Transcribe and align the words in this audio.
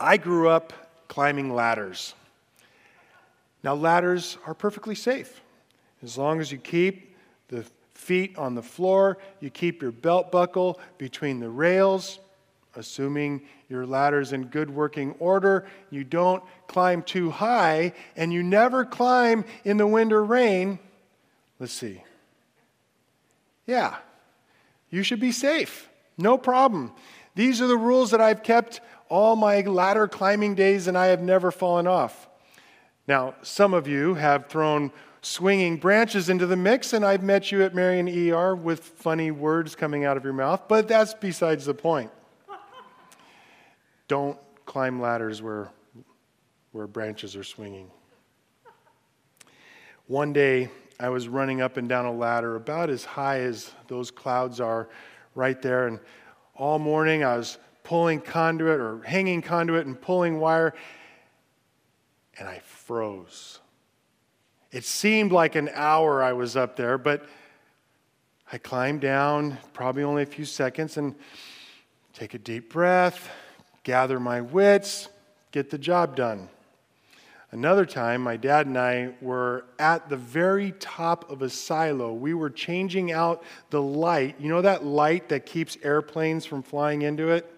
I 0.00 0.16
grew 0.16 0.48
up 0.48 0.72
climbing 1.08 1.54
ladders. 1.54 2.14
Now, 3.62 3.74
ladders 3.74 4.38
are 4.46 4.54
perfectly 4.54 4.94
safe 4.94 5.40
as 6.02 6.16
long 6.16 6.40
as 6.40 6.52
you 6.52 6.58
keep 6.58 7.16
the 7.48 7.64
feet 7.94 8.36
on 8.38 8.54
the 8.54 8.62
floor, 8.62 9.18
you 9.40 9.50
keep 9.50 9.82
your 9.82 9.90
belt 9.90 10.30
buckle 10.30 10.78
between 10.96 11.40
the 11.40 11.48
rails, 11.48 12.20
assuming 12.76 13.42
your 13.68 13.84
ladder's 13.84 14.32
in 14.32 14.44
good 14.44 14.70
working 14.70 15.12
order, 15.18 15.66
you 15.90 16.04
don't 16.04 16.42
climb 16.68 17.02
too 17.02 17.30
high, 17.30 17.92
and 18.16 18.32
you 18.32 18.42
never 18.42 18.84
climb 18.84 19.44
in 19.64 19.76
the 19.76 19.86
wind 19.86 20.12
or 20.12 20.24
rain. 20.24 20.78
Let's 21.58 21.72
see. 21.72 22.02
Yeah, 23.66 23.96
you 24.90 25.02
should 25.02 25.20
be 25.20 25.32
safe. 25.32 25.88
No 26.16 26.38
problem. 26.38 26.92
These 27.34 27.60
are 27.60 27.66
the 27.66 27.76
rules 27.76 28.12
that 28.12 28.20
I've 28.20 28.42
kept 28.42 28.80
all 29.08 29.36
my 29.36 29.60
ladder 29.60 30.08
climbing 30.08 30.54
days, 30.54 30.86
and 30.86 30.96
I 30.96 31.06
have 31.06 31.20
never 31.20 31.50
fallen 31.50 31.86
off. 31.86 32.28
Now, 33.06 33.34
some 33.42 33.74
of 33.74 33.88
you 33.88 34.14
have 34.14 34.48
thrown 34.48 34.92
swinging 35.22 35.76
branches 35.76 36.28
into 36.28 36.46
the 36.46 36.56
mix, 36.56 36.92
and 36.92 37.04
I've 37.04 37.22
met 37.22 37.50
you 37.50 37.62
at 37.62 37.74
Marian 37.74 38.08
ER 38.08 38.54
with 38.54 38.80
funny 38.80 39.30
words 39.30 39.74
coming 39.74 40.04
out 40.04 40.16
of 40.16 40.24
your 40.24 40.32
mouth, 40.32 40.62
but 40.68 40.88
that's 40.88 41.14
besides 41.14 41.64
the 41.64 41.74
point. 41.74 42.10
Don't 44.06 44.38
climb 44.64 45.00
ladders 45.00 45.42
where, 45.42 45.70
where 46.72 46.86
branches 46.86 47.36
are 47.36 47.44
swinging. 47.44 47.90
One 50.06 50.32
day, 50.32 50.70
I 51.00 51.10
was 51.10 51.28
running 51.28 51.60
up 51.60 51.76
and 51.76 51.88
down 51.88 52.06
a 52.06 52.12
ladder 52.12 52.56
about 52.56 52.90
as 52.90 53.04
high 53.04 53.40
as 53.40 53.70
those 53.86 54.10
clouds 54.10 54.60
are 54.60 54.88
right 55.34 55.60
there, 55.60 55.86
and 55.86 56.00
all 56.56 56.78
morning 56.78 57.22
I 57.22 57.36
was 57.36 57.58
pulling 57.88 58.20
conduit 58.20 58.78
or 58.78 59.00
hanging 59.00 59.40
conduit 59.40 59.86
and 59.86 59.98
pulling 59.98 60.38
wire, 60.38 60.74
and 62.38 62.46
I 62.46 62.58
froze. 62.58 63.60
It 64.70 64.84
seemed 64.84 65.32
like 65.32 65.54
an 65.54 65.70
hour 65.72 66.22
I 66.22 66.34
was 66.34 66.54
up 66.54 66.76
there, 66.76 66.98
but 66.98 67.24
I 68.52 68.58
climbed 68.58 69.00
down, 69.00 69.56
probably 69.72 70.02
only 70.02 70.22
a 70.22 70.26
few 70.26 70.44
seconds, 70.44 70.98
and 70.98 71.14
take 72.12 72.34
a 72.34 72.38
deep 72.38 72.70
breath, 72.70 73.30
gather 73.84 74.20
my 74.20 74.42
wits, 74.42 75.08
get 75.50 75.70
the 75.70 75.78
job 75.78 76.14
done. 76.14 76.50
Another 77.52 77.86
time, 77.86 78.20
my 78.20 78.36
dad 78.36 78.66
and 78.66 78.76
I 78.76 79.14
were 79.22 79.64
at 79.78 80.10
the 80.10 80.16
very 80.18 80.72
top 80.72 81.30
of 81.30 81.40
a 81.40 81.48
silo. 81.48 82.12
We 82.12 82.34
were 82.34 82.50
changing 82.50 83.12
out 83.12 83.42
the 83.70 83.80
light. 83.80 84.36
You 84.38 84.50
know 84.50 84.60
that 84.60 84.84
light 84.84 85.30
that 85.30 85.46
keeps 85.46 85.78
airplanes 85.82 86.44
from 86.44 86.62
flying 86.62 87.00
into 87.00 87.30
it? 87.30 87.54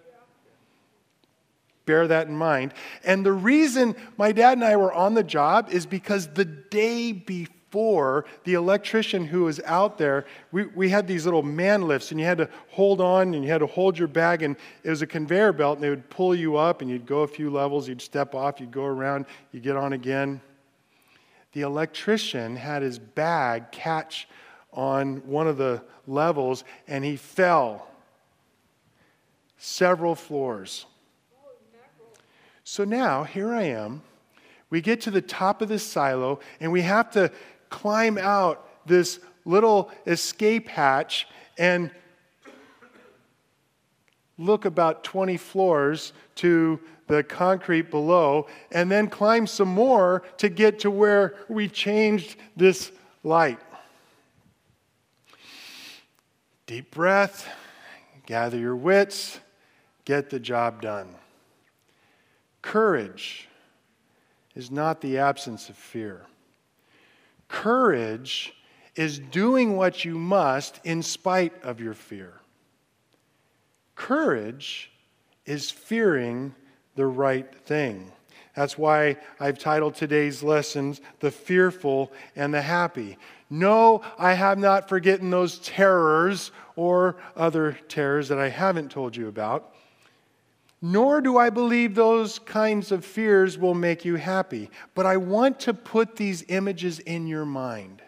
Bear 1.87 2.07
that 2.07 2.29
in 2.29 2.37
mind. 2.37 2.75
And 3.05 3.25
the 3.25 3.33
reason 3.33 3.97
my 4.17 4.33
dad 4.33 4.59
and 4.59 4.65
I 4.65 4.77
were 4.77 4.93
on 4.93 5.15
the 5.15 5.25
job 5.25 5.69
is 5.71 5.87
because 5.87 6.29
the 6.29 6.45
day 6.45 7.13
before, 7.13 8.25
the 8.45 8.55
electrician 8.55 9.25
who 9.27 9.45
was 9.45 9.61
out 9.65 9.99
there, 9.99 10.25
we, 10.53 10.67
we 10.67 10.89
had 10.89 11.07
these 11.07 11.25
little 11.25 11.43
man 11.43 11.83
lifts, 11.83 12.11
and 12.11 12.21
you 12.21 12.27
had 12.27 12.39
to 12.39 12.49
hold 12.71 13.01
on 13.01 13.35
and 13.35 13.45
you 13.45 13.51
had 13.51 13.59
to 13.59 13.67
hold 13.67 13.99
your 13.99 14.09
bag, 14.09 14.43
and 14.43 14.57
it 14.83 14.91
was 14.91 15.03
a 15.03 15.07
conveyor 15.07 15.53
belt, 15.53 15.77
and 15.77 15.85
they 15.85 15.91
would 15.91 16.09
pull 16.11 16.35
you 16.35 16.57
up, 16.57 16.81
and 16.81 16.91
you'd 16.91 17.07
go 17.07 17.21
a 17.21 17.29
few 17.29 17.51
levels, 17.51 17.89
you'd 17.89 18.03
step 18.03 18.35
off, 18.35 18.61
you'd 18.61 18.73
go 18.73 18.85
around, 18.85 19.27
you 19.53 19.61
get 19.61 19.77
on 19.77 19.93
again. 19.93 20.41
The 21.53 21.63
electrician 21.63 22.57
had 22.57 22.83
his 22.83 22.99
bag 22.99 23.73
catch 23.73 24.29
on 24.73 25.17
one 25.27 25.49
of 25.49 25.57
the 25.57 25.83
levels, 26.07 26.65
and 26.87 27.05
he 27.05 27.17
fell 27.17 27.89
several 29.59 30.15
floors. 30.15 30.87
So 32.71 32.85
now, 32.85 33.25
here 33.25 33.53
I 33.53 33.65
am. 33.65 34.01
We 34.71 34.81
get 34.81 35.01
to 35.01 35.11
the 35.11 35.21
top 35.21 35.61
of 35.61 35.69
this 35.69 35.83
silo, 35.83 36.39
and 36.61 36.71
we 36.71 36.83
have 36.83 37.11
to 37.11 37.33
climb 37.69 38.17
out 38.17 38.87
this 38.87 39.19
little 39.45 39.91
escape 40.07 40.69
hatch 40.69 41.27
and 41.59 41.91
look 44.39 44.67
about 44.67 45.03
20 45.03 45.37
floors 45.37 46.13
to 46.37 46.79
the 47.09 47.25
concrete 47.25 47.91
below, 47.91 48.47
and 48.71 48.89
then 48.89 49.09
climb 49.09 49.49
some 49.49 49.67
more 49.67 50.23
to 50.37 50.49
get 50.49 50.79
to 50.79 50.93
where 50.93 51.35
we 51.49 51.67
changed 51.67 52.37
this 52.57 52.93
light. 53.25 53.59
Deep 56.67 56.93
breath, 56.93 57.49
gather 58.27 58.57
your 58.57 58.77
wits, 58.77 59.41
get 60.05 60.31
the 60.31 60.39
job 60.39 60.81
done. 60.81 61.17
Courage 62.63 63.49
is 64.55 64.71
not 64.71 65.01
the 65.01 65.19
absence 65.19 65.69
of 65.69 65.77
fear. 65.77 66.27
Courage 67.49 68.55
is 68.97 69.19
doing 69.19 69.77
what 69.77 70.05
you 70.05 70.19
must 70.19 70.81
in 70.85 71.03
spite 71.03 71.53
of 71.65 71.81
your 71.81 71.95
fear. 71.95 72.35
Courage 73.95 74.91
is 75.47 75.71
fearing 75.71 76.55
the 76.97 77.07
right 77.07 77.55
thing. 77.55 78.13
That's 78.55 78.77
why 78.77 79.17
I've 79.39 79.59
titled 79.59 79.95
today's 79.95 80.43
lessons, 80.43 81.01
The 81.21 81.31
Fearful 81.31 82.13
and 82.35 82.53
the 82.53 82.63
Happy. 82.63 83.17
No, 83.49 84.03
I 84.19 84.35
have 84.35 84.59
not 84.59 84.89
forgotten 84.89 85.31
those 85.31 85.59
terrors 85.61 86.51
or 86.77 87.17
other 87.37 87.79
terrors 87.89 88.29
that 88.29 88.39
I 88.39 88.49
haven't 88.49 88.91
told 88.91 89.17
you 89.17 89.29
about 89.29 89.75
nor 90.83 91.21
do 91.21 91.37
I 91.37 91.51
believe 91.51 91.95
those 91.95 92.39
kinds 92.39 92.91
of 92.91 93.05
fears 93.05 93.59
will 93.59 93.75
make 93.75 94.05
you 94.05 94.17
happy. 94.17 94.71
But 94.95 95.07
I 95.07 95.17
want 95.17 95.61
to 95.61 95.75
put 95.75 96.17
these 96.17 96.45
images 96.49 97.01
in 97.01 97.27
your 97.27 97.45
mind 97.45 98.03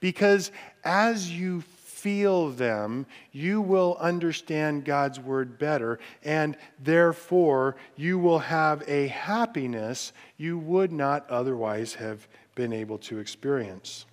because 0.00 0.50
as 0.84 1.30
you 1.30 1.62
feel 2.06 2.50
them, 2.50 3.04
you 3.32 3.60
will 3.60 3.96
understand 3.98 4.84
God's 4.84 5.18
word 5.18 5.58
better, 5.58 5.98
and 6.22 6.56
therefore 6.78 7.74
you 7.96 8.18
will 8.18 8.38
have 8.38 8.84
a 8.86 9.08
happiness 9.08 10.12
you 10.36 10.56
would 10.58 10.92
not 10.92 11.28
otherwise 11.28 11.94
have 11.94 12.28
been 12.54 12.72
able 12.72 12.98
to 12.98 13.18
experience. 13.18 14.06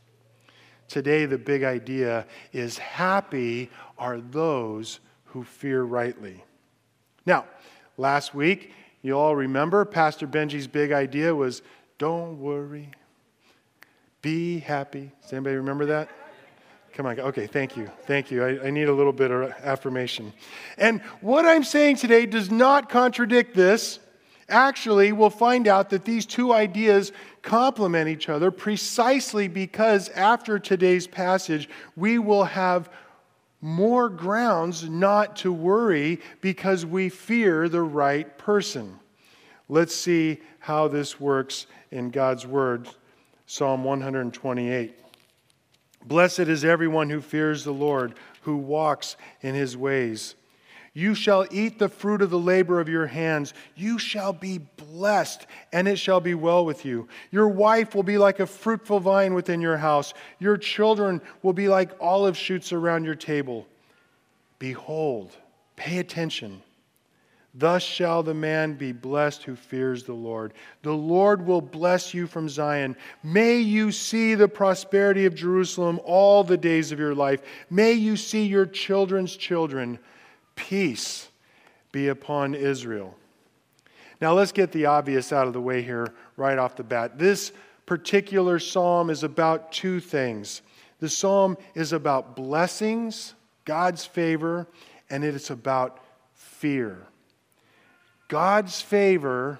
Today, 0.88 1.26
the 1.26 1.38
big 1.38 1.64
idea 1.64 2.26
is 2.52 2.78
happy 2.78 3.70
are 3.98 4.20
those 4.20 5.00
who 5.26 5.44
fear 5.44 5.84
rightly. 5.84 6.44
Now, 7.26 7.46
Last 7.98 8.34
week, 8.34 8.72
you 9.02 9.18
all 9.18 9.36
remember 9.36 9.86
Pastor 9.86 10.28
Benji's 10.28 10.68
big 10.68 10.92
idea 10.92 11.36
was 11.36 11.62
don't 12.00 12.40
worry, 12.40 12.90
be 14.22 14.60
happy. 14.60 15.12
Does 15.22 15.34
anybody 15.34 15.58
remember 15.58 15.86
that? 15.88 16.10
Come 16.94 17.06
on. 17.06 17.20
Okay, 17.20 17.48
thank 17.48 17.76
you. 17.76 17.90
Thank 18.06 18.32
you. 18.32 18.44
I, 18.44 18.68
I, 18.68 18.70
need 18.70 18.88
a 18.88 18.94
little 18.94 19.14
bit 19.14 19.32
of 19.32 19.52
affirmation. 19.64 20.32
And 20.78 21.02
what 21.22 21.44
I'm 21.44 21.64
saying 21.64 21.98
today 21.98 22.28
does 22.28 22.52
not 22.52 22.88
contradict 22.88 23.56
this. 23.56 24.00
Actually, 24.48 25.12
we'll 25.12 25.32
find 25.32 25.68
out 25.68 25.90
that 25.90 26.06
these 26.06 26.26
two 26.26 26.54
ideas 26.54 27.12
complement 27.42 28.10
each 28.10 28.30
other 28.30 28.52
precisely 28.52 29.48
because 29.48 30.10
after 30.10 30.60
today's 30.60 31.08
passage, 31.08 31.68
we 31.96 32.20
will 32.20 32.44
have 32.44 32.90
more 33.64 34.10
grounds 34.10 34.90
not 34.90 35.38
to 35.38 35.54
worry 35.54 36.20
because 36.42 36.86
we 36.86 37.08
fear 37.08 37.70
the 37.70 37.82
right 37.82 38.38
person. 38.38 39.00
Let's 39.70 39.96
see 39.96 40.42
how 40.60 40.90
this 40.90 41.18
works 41.18 41.66
in 41.90 42.10
God's 42.10 42.46
Word. 42.46 42.90
Psalm 43.46 43.86
128. 43.86 45.00
Blessed 46.06 46.40
is 46.40 46.66
everyone 46.66 47.10
who 47.10 47.22
fears 47.22 47.64
the 47.64 47.72
Lord, 47.72 48.16
who 48.42 48.58
walks 48.58 49.16
in 49.42 49.56
his 49.56 49.78
ways. 49.78 50.36
You 50.96 51.16
shall 51.16 51.48
eat 51.50 51.80
the 51.80 51.90
fruit 51.90 52.22
of 52.22 52.30
the 52.30 52.38
labor 52.38 52.80
of 52.80 52.88
your 52.88 53.08
hands. 53.08 53.56
You 53.76 53.98
shall 53.98 54.32
be 54.32 54.60
blessed, 54.60 55.48
and 55.72 55.88
it 55.88 55.98
shall 55.98 56.20
be 56.20 56.36
well 56.36 56.66
with 56.66 56.86
you. 56.86 57.08
Your 57.32 57.48
wife 57.48 57.96
will 57.96 58.04
be 58.04 58.20
like 58.20 58.40
a 58.40 58.46
fruitful 58.46 59.00
vine 59.00 59.34
within 59.34 59.60
your 59.60 59.78
house. 59.78 60.14
Your 60.38 60.56
children 60.56 61.20
will 61.42 61.54
be 61.54 61.68
like 61.68 61.92
olive 62.00 62.38
shoots 62.38 62.72
around 62.72 63.06
your 63.06 63.16
table. 63.16 63.66
Behold, 64.60 65.36
pay 65.76 65.98
attention. 65.98 66.62
Thus 67.56 67.82
shall 67.84 68.22
the 68.22 68.34
man 68.34 68.74
be 68.74 68.92
blessed 68.92 69.44
who 69.44 69.56
fears 69.56 70.04
the 70.04 70.14
Lord. 70.14 70.54
The 70.84 70.94
Lord 70.94 71.46
will 71.46 71.62
bless 71.62 72.14
you 72.14 72.28
from 72.28 72.50
Zion. 72.50 72.96
May 73.24 73.58
you 73.58 73.92
see 73.92 74.36
the 74.36 74.48
prosperity 74.48 75.26
of 75.26 75.36
Jerusalem 75.36 76.00
all 76.04 76.44
the 76.44 76.58
days 76.58 76.92
of 76.92 77.00
your 77.00 77.14
life. 77.14 77.42
May 77.70 77.94
you 77.94 78.16
see 78.16 78.46
your 78.46 78.66
children's 78.66 79.36
children. 79.36 80.00
Peace 80.56 81.30
be 81.92 82.08
upon 82.08 82.56
Israel. 82.56 83.16
Now, 84.22 84.34
let's 84.34 84.52
get 84.52 84.72
the 84.72 84.86
obvious 84.86 85.34
out 85.34 85.48
of 85.48 85.54
the 85.54 85.62
way 85.62 85.82
here 85.82 86.14
right 86.38 86.58
off 86.58 86.76
the 86.76 86.84
bat. 86.84 87.20
This 87.20 87.52
particular 87.86 88.60
psalm 88.60 89.10
is 89.10 89.24
about 89.24 89.72
two 89.72 90.00
things 90.00 90.62
the 91.04 91.10
psalm 91.10 91.58
is 91.76 91.92
about 91.92 92.34
blessings, 92.34 93.34
God's 93.66 94.06
favor, 94.06 94.70
and 95.10 95.26
it 95.26 95.36
is 95.36 95.50
about 95.50 96.00
fear. 96.34 97.08
God's 98.30 98.80
favor 98.80 99.60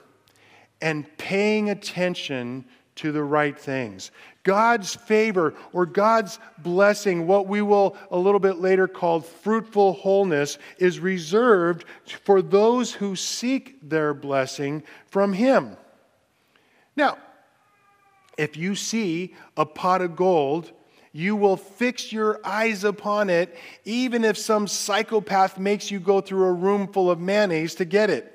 and 0.82 1.06
paying 1.18 1.70
attention 1.70 2.64
to 2.96 3.12
the 3.12 3.24
right 3.24 3.60
things. 3.60 4.12
God's 4.44 4.94
favor 4.94 5.54
or 5.72 5.86
God's 5.86 6.40
blessing, 6.58 7.28
what 7.28 7.48
we 7.48 7.62
will 7.62 7.96
a 8.12 8.18
little 8.18 8.40
bit 8.40 8.58
later 8.58 8.88
call 8.88 9.22
fruitful 9.22 9.94
wholeness, 9.94 10.58
is 10.78 11.00
reserved 11.00 11.86
for 12.24 12.42
those 12.42 12.94
who 12.94 13.16
seek 13.16 13.78
their 13.82 14.14
blessing 14.14 14.84
from 15.08 15.34
Him. 15.34 15.78
Now, 16.96 17.18
if 18.38 18.58
you 18.58 18.76
see 18.76 19.36
a 19.56 19.66
pot 19.66 20.02
of 20.02 20.16
gold, 20.16 20.72
you 21.12 21.36
will 21.36 21.58
fix 21.58 22.12
your 22.12 22.40
eyes 22.44 22.84
upon 22.84 23.30
it, 23.30 23.56
even 23.86 24.26
if 24.26 24.38
some 24.38 24.68
psychopath 24.68 25.60
makes 25.60 25.92
you 25.92 26.00
go 26.00 26.22
through 26.22 26.46
a 26.46 26.54
room 26.54 26.88
full 26.88 27.12
of 27.12 27.20
mayonnaise 27.20 27.76
to 27.76 27.86
get 27.86 28.10
it. 28.10 28.33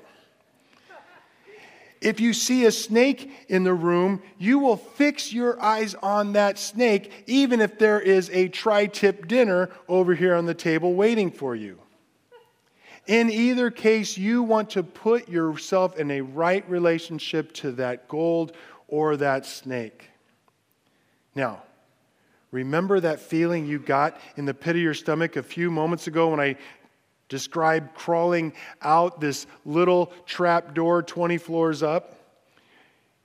If 2.01 2.21
you 2.21 2.33
see 2.33 2.65
a 2.65 2.71
snake 2.71 3.29
in 3.49 3.63
the 3.63 3.73
room, 3.73 4.21
you 4.37 4.59
will 4.59 4.77
fix 4.77 5.33
your 5.33 5.61
eyes 5.61 5.95
on 5.95 6.33
that 6.33 6.57
snake, 6.57 7.23
even 7.27 7.59
if 7.59 7.77
there 7.77 7.99
is 7.99 8.29
a 8.29 8.47
tri 8.47 8.85
tip 8.87 9.27
dinner 9.27 9.69
over 9.87 10.15
here 10.15 10.35
on 10.35 10.45
the 10.45 10.53
table 10.53 10.93
waiting 10.93 11.29
for 11.29 11.55
you. 11.55 11.79
In 13.05 13.29
either 13.29 13.71
case, 13.71 14.17
you 14.17 14.43
want 14.43 14.69
to 14.71 14.83
put 14.83 15.27
yourself 15.27 15.97
in 15.97 16.11
a 16.11 16.21
right 16.21 16.63
relationship 16.69 17.51
to 17.53 17.71
that 17.73 18.07
gold 18.07 18.53
or 18.87 19.17
that 19.17 19.45
snake. 19.45 20.09
Now, 21.35 21.63
remember 22.51 22.99
that 22.99 23.19
feeling 23.19 23.65
you 23.65 23.79
got 23.79 24.19
in 24.37 24.45
the 24.45 24.53
pit 24.53 24.75
of 24.75 24.81
your 24.81 24.93
stomach 24.93 25.35
a 25.35 25.43
few 25.43 25.71
moments 25.71 26.07
ago 26.07 26.29
when 26.29 26.39
I 26.39 26.55
described 27.29 27.93
crawling 27.95 28.53
out 28.81 29.21
this 29.21 29.47
little 29.65 30.11
trap 30.25 30.73
door 30.73 31.01
20 31.01 31.37
floors 31.37 31.81
up. 31.81 32.15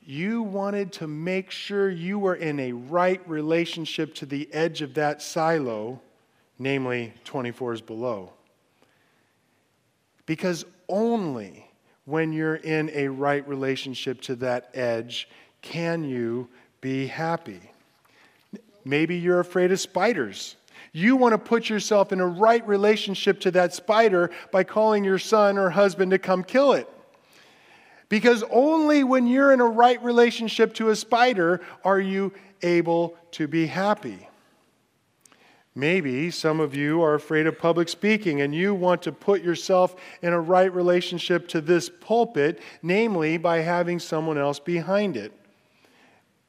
You 0.06 0.42
wanted 0.42 0.92
to 0.94 1.08
make 1.08 1.50
sure 1.50 1.88
you 1.90 2.18
were 2.18 2.34
in 2.34 2.60
a 2.60 2.72
right 2.72 3.26
relationship 3.28 4.14
to 4.16 4.26
the 4.26 4.52
edge 4.52 4.82
of 4.82 4.94
that 4.94 5.22
silo, 5.22 6.00
namely 6.58 7.14
20 7.24 7.50
floors 7.52 7.80
below. 7.80 8.30
Because 10.26 10.64
only 10.88 11.68
when 12.04 12.32
you're 12.32 12.56
in 12.56 12.90
a 12.92 13.08
right 13.08 13.46
relationship 13.48 14.20
to 14.22 14.36
that 14.36 14.70
edge 14.74 15.28
can 15.62 16.04
you 16.04 16.48
be 16.82 17.06
happy. 17.06 17.60
Maybe 18.84 19.16
you're 19.16 19.40
afraid 19.40 19.72
of 19.72 19.80
spiders. 19.80 20.56
You 20.96 21.16
want 21.16 21.32
to 21.32 21.38
put 21.38 21.68
yourself 21.68 22.12
in 22.12 22.20
a 22.20 22.26
right 22.26 22.66
relationship 22.68 23.40
to 23.40 23.50
that 23.50 23.74
spider 23.74 24.30
by 24.52 24.62
calling 24.62 25.02
your 25.02 25.18
son 25.18 25.58
or 25.58 25.68
husband 25.68 26.12
to 26.12 26.20
come 26.20 26.44
kill 26.44 26.72
it. 26.72 26.88
Because 28.08 28.44
only 28.48 29.02
when 29.02 29.26
you're 29.26 29.52
in 29.52 29.60
a 29.60 29.66
right 29.66 30.00
relationship 30.04 30.72
to 30.74 30.90
a 30.90 30.96
spider 30.96 31.62
are 31.84 31.98
you 31.98 32.32
able 32.62 33.16
to 33.32 33.48
be 33.48 33.66
happy. 33.66 34.28
Maybe 35.74 36.30
some 36.30 36.60
of 36.60 36.76
you 36.76 37.02
are 37.02 37.14
afraid 37.14 37.48
of 37.48 37.58
public 37.58 37.88
speaking 37.88 38.42
and 38.42 38.54
you 38.54 38.72
want 38.72 39.02
to 39.02 39.10
put 39.10 39.42
yourself 39.42 39.96
in 40.22 40.32
a 40.32 40.40
right 40.40 40.72
relationship 40.72 41.48
to 41.48 41.60
this 41.60 41.90
pulpit, 41.90 42.60
namely 42.84 43.36
by 43.36 43.58
having 43.58 43.98
someone 43.98 44.38
else 44.38 44.60
behind 44.60 45.16
it. 45.16 45.32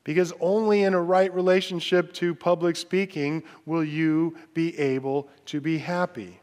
Because 0.05 0.31
only 0.39 0.83
in 0.83 0.93
a 0.93 1.01
right 1.01 1.33
relationship 1.33 2.13
to 2.13 2.33
public 2.33 2.77
speaking 2.77 3.43
will 3.65 3.83
you 3.83 4.37
be 4.53 4.77
able 4.79 5.27
to 5.47 5.59
be 5.59 5.79
happy. 5.79 6.39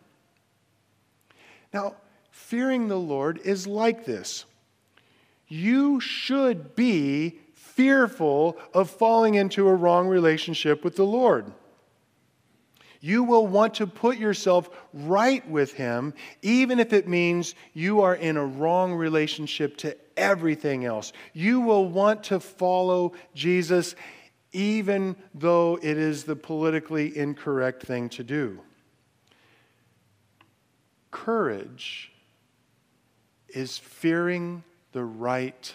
Now, 1.72 1.94
fearing 2.30 2.88
the 2.88 2.98
Lord 2.98 3.40
is 3.44 3.66
like 3.66 4.04
this. 4.04 4.44
You 5.48 6.00
should 6.00 6.76
be 6.76 7.38
fearful 7.54 8.58
of 8.74 8.90
falling 8.90 9.36
into 9.36 9.68
a 9.68 9.74
wrong 9.74 10.08
relationship 10.08 10.84
with 10.84 10.96
the 10.96 11.06
Lord. 11.06 11.52
You 13.04 13.25
will 13.25 13.49
want 13.49 13.75
to 13.75 13.87
put 13.88 14.16
yourself 14.16 14.70
right 14.94 15.46
with 15.50 15.72
Him, 15.72 16.14
even 16.40 16.78
if 16.78 16.93
it 16.93 17.08
means 17.08 17.56
you 17.75 18.00
are 18.02 18.14
in 18.14 18.37
a 18.37 18.46
wrong 18.46 18.94
relationship 18.94 19.76
to 19.78 19.96
everything 20.16 20.84
else. 20.84 21.12
You 21.32 21.60
will 21.60 21.88
want 21.88 22.22
to 22.25 22.38
follow 22.38 23.14
Jesus, 23.34 23.96
even 24.52 25.16
though 25.34 25.81
it 25.82 25.99
is 25.99 26.22
the 26.22 26.37
politically 26.37 27.16
incorrect 27.19 27.82
thing 27.82 28.08
to 28.10 28.22
do. 28.22 28.60
Courage 31.10 32.12
is 33.48 33.78
fearing 33.78 34.62
the 34.93 35.05
right 35.05 35.75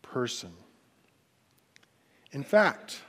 person. 0.00 0.52
In 2.30 2.44
fact, 2.44 3.00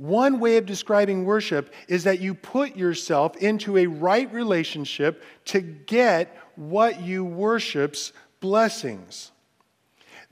one 0.00 0.40
way 0.40 0.56
of 0.56 0.64
describing 0.64 1.26
worship 1.26 1.74
is 1.86 2.04
that 2.04 2.20
you 2.20 2.32
put 2.32 2.74
yourself 2.74 3.36
into 3.36 3.76
a 3.76 3.86
right 3.86 4.32
relationship 4.32 5.22
to 5.44 5.60
get 5.60 6.34
what 6.56 7.02
you 7.02 7.22
worship's 7.22 8.14
blessings. 8.40 9.30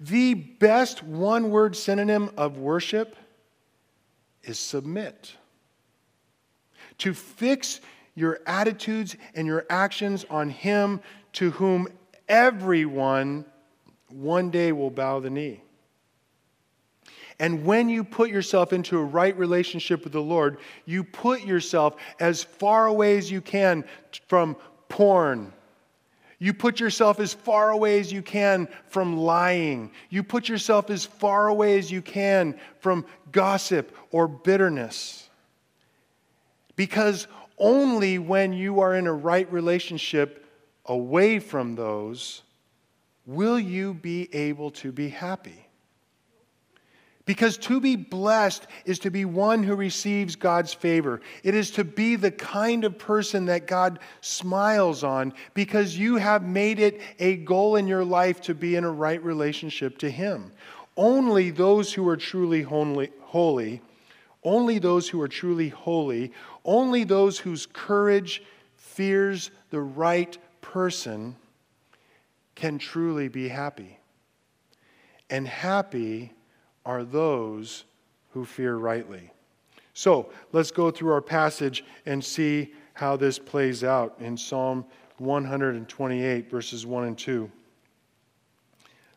The 0.01 0.33
best 0.33 1.03
one 1.03 1.51
word 1.51 1.77
synonym 1.77 2.31
of 2.39 2.57
worship 2.57 3.15
is 4.43 4.59
submit. 4.59 5.35
To 6.97 7.13
fix 7.13 7.83
your 8.15 8.41
attitudes 8.47 9.17
and 9.35 9.47
your 9.47 9.67
actions 9.69 10.25
on 10.31 10.49
Him 10.49 11.03
to 11.35 11.51
whom 11.51 11.89
everyone 12.27 13.45
one 14.09 14.49
day 14.51 14.73
will 14.73 14.91
bow 14.91 15.21
the 15.21 15.29
knee. 15.29 15.61
And 17.41 17.65
when 17.65 17.89
you 17.89 18.03
put 18.03 18.31
yourself 18.31 18.73
into 18.73 18.99
a 18.99 19.05
right 19.05 19.37
relationship 19.39 20.03
with 20.03 20.13
the 20.13 20.21
Lord, 20.21 20.59
you 20.87 21.05
put 21.05 21.45
yourself 21.45 21.97
as 22.19 22.43
far 22.43 22.87
away 22.87 23.17
as 23.17 23.31
you 23.31 23.41
can 23.41 23.85
from 24.27 24.57
porn. 24.89 25.53
You 26.41 26.53
put 26.53 26.81
yourself 26.81 27.19
as 27.21 27.35
far 27.35 27.71
away 27.71 27.99
as 27.99 28.13
you 28.13 28.23
can 28.23 28.69
from 28.89 29.17
lying. 29.17 29.91
You 30.09 30.23
put 30.23 30.49
yourself 30.49 30.91
as 30.91 31.05
far 31.05 31.49
away 31.49 31.79
as 31.79 31.91
you 31.91 32.03
can 32.03 32.59
from 32.81 33.07
gossip 33.33 33.95
or 34.11 34.29
bitterness. 34.29 35.29
Because 36.77 37.27
only 37.57 38.19
when 38.19 38.53
you 38.53 38.81
are 38.81 38.95
in 38.95 39.07
a 39.09 39.13
right 39.13 39.51
relationship 39.53 40.47
away 40.87 41.39
from 41.41 41.75
those 41.75 42.43
will 43.27 43.59
you 43.59 43.95
be 43.95 44.33
able 44.33 44.71
to 44.71 44.93
be 44.93 45.09
happy. 45.09 45.68
Because 47.29 47.59
to 47.59 47.79
be 47.79 47.95
blessed 47.95 48.67
is 48.87 48.99
to 49.01 49.11
be 49.11 49.27
one 49.27 49.63
who 49.63 49.75
receives 49.75 50.35
God's 50.35 50.73
favor. 50.73 51.21
It 51.43 51.55
is 51.55 51.71
to 51.73 51.85
be 51.85 52.17
the 52.17 52.31
kind 52.31 52.85
of 52.85 52.99
person 52.99 53.45
that 53.45 53.67
God 53.67 53.99
smiles 54.23 55.05
on 55.05 55.35
because 55.53 55.99
you 55.99 56.17
have 56.17 56.43
made 56.43 56.79
it 56.79 57.03
a 57.19 57.37
goal 57.37 57.77
in 57.77 57.87
your 57.87 58.03
life 58.03 58.41
to 58.41 58.55
be 58.55 58.77
in 58.77 58.85
a 58.85 58.91
right 58.91 59.23
relationship 59.23 59.99
to 59.99 60.11
Him. 60.11 60.53
Only 60.97 61.51
those 61.51 61.93
who 61.93 62.09
are 62.09 62.17
truly 62.17 62.63
holy, 62.63 63.83
only 64.43 64.79
those 64.79 65.07
who 65.11 65.21
are 65.21 65.29
truly 65.29 65.69
holy, 65.69 66.33
only 66.65 67.05
those 67.05 67.39
whose 67.39 67.67
courage 67.67 68.43
fears 68.75 69.51
the 69.69 69.83
right 69.83 70.39
person 70.63 71.37
can 72.55 72.79
truly 72.79 73.29
be 73.29 73.49
happy. 73.49 73.99
And 75.29 75.47
happy 75.47 76.33
are 76.89 77.05
those 77.05 77.85
who 78.31 78.47
fear 78.47 78.77
rightly. 78.77 79.31
So 79.93 80.31
let's 80.53 80.71
go 80.71 80.91
through 80.91 81.13
our 81.13 81.21
passage 81.21 81.85
and 82.07 82.25
see 82.25 82.73
how 82.95 83.15
this 83.15 83.39
plays 83.39 83.85
out 83.85 84.17
in 84.21 84.39
Psalm 84.39 84.87
128, 85.19 86.51
verses 86.51 86.87
1 86.87 87.05
and 87.05 87.19
2. 87.19 87.51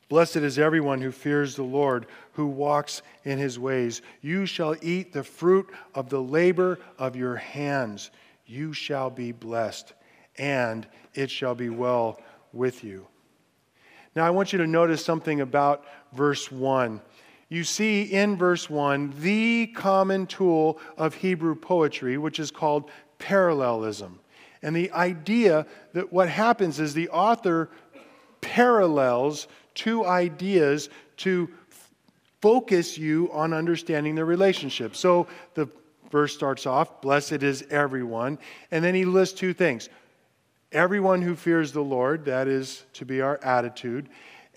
Blessed 0.10 0.38
is 0.38 0.60
everyone 0.60 1.00
who 1.00 1.12
fears 1.12 1.56
the 1.56 1.64
Lord, 1.64 2.08
who 2.34 2.48
walks 2.48 3.02
in 3.24 3.38
his 3.38 3.58
ways. 3.58 4.02
You 4.22 4.46
shall 4.46 4.76
eat 4.82 5.14
the 5.14 5.24
fruit 5.24 5.72
of 5.96 6.10
the 6.10 6.22
labor 6.22 6.78
of 7.00 7.16
your 7.16 7.38
hands. 7.38 8.12
You 8.46 8.74
shall 8.74 9.10
be 9.10 9.32
blessed, 9.32 9.94
and 10.38 10.86
it 11.14 11.32
shall 11.32 11.56
be 11.56 11.70
well 11.70 12.20
with 12.52 12.84
you. 12.84 13.08
Now, 14.14 14.26
I 14.26 14.30
want 14.30 14.52
you 14.52 14.60
to 14.60 14.68
notice 14.68 15.06
something 15.06 15.40
about 15.40 15.86
verse 16.12 16.52
1 16.52 17.00
you 17.52 17.66
see 17.66 18.04
in 18.04 18.38
verse 18.38 18.70
1 18.70 19.14
the 19.20 19.68
common 19.68 20.26
tool 20.26 20.80
of 20.98 21.14
Hebrew 21.14 21.54
poetry, 21.54 22.18
which 22.18 22.40
is 22.40 22.50
called 22.50 22.90
parallelism. 23.20 24.22
And 24.64 24.74
the 24.74 24.90
idea 24.94 25.66
that 25.92 26.14
what 26.14 26.30
happens 26.30 26.80
is 26.80 26.94
the 26.94 27.10
author 27.10 27.70
parallels 28.40 29.50
two 29.76 30.06
ideas 30.06 30.90
to 31.18 31.50
focus 32.42 32.98
you 32.98 33.30
on 33.34 33.52
understanding 33.52 34.16
the 34.16 34.24
relationship. 34.24 34.96
So 34.96 35.28
the 35.54 35.68
verse 36.10 36.34
starts 36.34 36.66
off, 36.66 37.02
Blessed 37.02 37.44
is 37.44 37.66
everyone. 37.70 38.40
And 38.72 38.82
then 38.82 38.96
he 38.96 39.04
lists 39.04 39.38
two 39.38 39.54
things 39.54 39.90
everyone 40.72 41.22
who 41.22 41.36
fears 41.36 41.74
the 41.74 41.84
Lord, 41.84 42.24
that 42.24 42.48
is 42.48 42.86
to 42.94 43.04
be 43.04 43.20
our 43.20 43.42
attitude, 43.44 44.08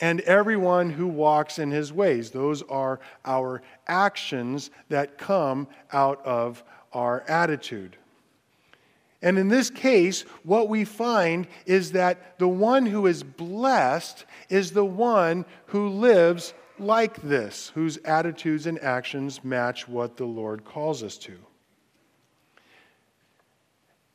and 0.00 0.20
everyone 0.22 0.90
who 0.90 1.06
walks 1.06 1.58
in 1.58 1.70
his 1.70 1.92
ways. 1.92 2.30
Those 2.30 2.62
are 2.62 3.00
our 3.24 3.62
actions 3.86 4.70
that 4.88 5.18
come 5.18 5.68
out 5.92 6.24
of 6.24 6.62
our 6.92 7.22
attitude. 7.28 7.96
And 9.22 9.38
in 9.38 9.48
this 9.48 9.70
case, 9.70 10.22
what 10.42 10.68
we 10.68 10.84
find 10.84 11.46
is 11.64 11.92
that 11.92 12.38
the 12.38 12.48
one 12.48 12.84
who 12.84 13.06
is 13.06 13.22
blessed 13.22 14.26
is 14.50 14.72
the 14.72 14.84
one 14.84 15.46
who 15.66 15.88
lives 15.88 16.52
like 16.78 17.22
this, 17.22 17.70
whose 17.74 17.96
attitudes 18.04 18.66
and 18.66 18.78
actions 18.80 19.42
match 19.42 19.88
what 19.88 20.16
the 20.16 20.26
Lord 20.26 20.64
calls 20.64 21.02
us 21.02 21.16
to. 21.18 21.38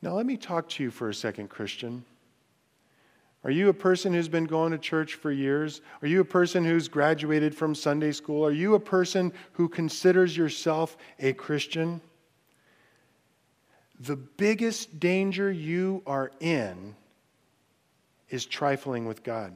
Now, 0.02 0.12
let 0.12 0.26
me 0.26 0.36
talk 0.36 0.68
to 0.70 0.82
you 0.82 0.90
for 0.90 1.08
a 1.08 1.14
second, 1.14 1.48
Christian. 1.48 2.04
Are 3.42 3.50
you 3.50 3.70
a 3.70 3.74
person 3.74 4.12
who's 4.12 4.28
been 4.28 4.44
going 4.44 4.72
to 4.72 4.78
church 4.78 5.14
for 5.14 5.32
years? 5.32 5.80
Are 6.02 6.08
you 6.08 6.20
a 6.20 6.24
person 6.24 6.64
who's 6.64 6.88
graduated 6.88 7.54
from 7.54 7.74
Sunday 7.74 8.12
school? 8.12 8.44
Are 8.44 8.52
you 8.52 8.74
a 8.74 8.80
person 8.80 9.32
who 9.52 9.68
considers 9.68 10.36
yourself 10.36 10.96
a 11.18 11.32
Christian? 11.32 12.02
The 14.00 14.16
biggest 14.16 15.00
danger 15.00 15.50
you 15.50 16.02
are 16.06 16.30
in 16.40 16.94
is 18.28 18.44
trifling 18.44 19.06
with 19.06 19.22
God. 19.22 19.54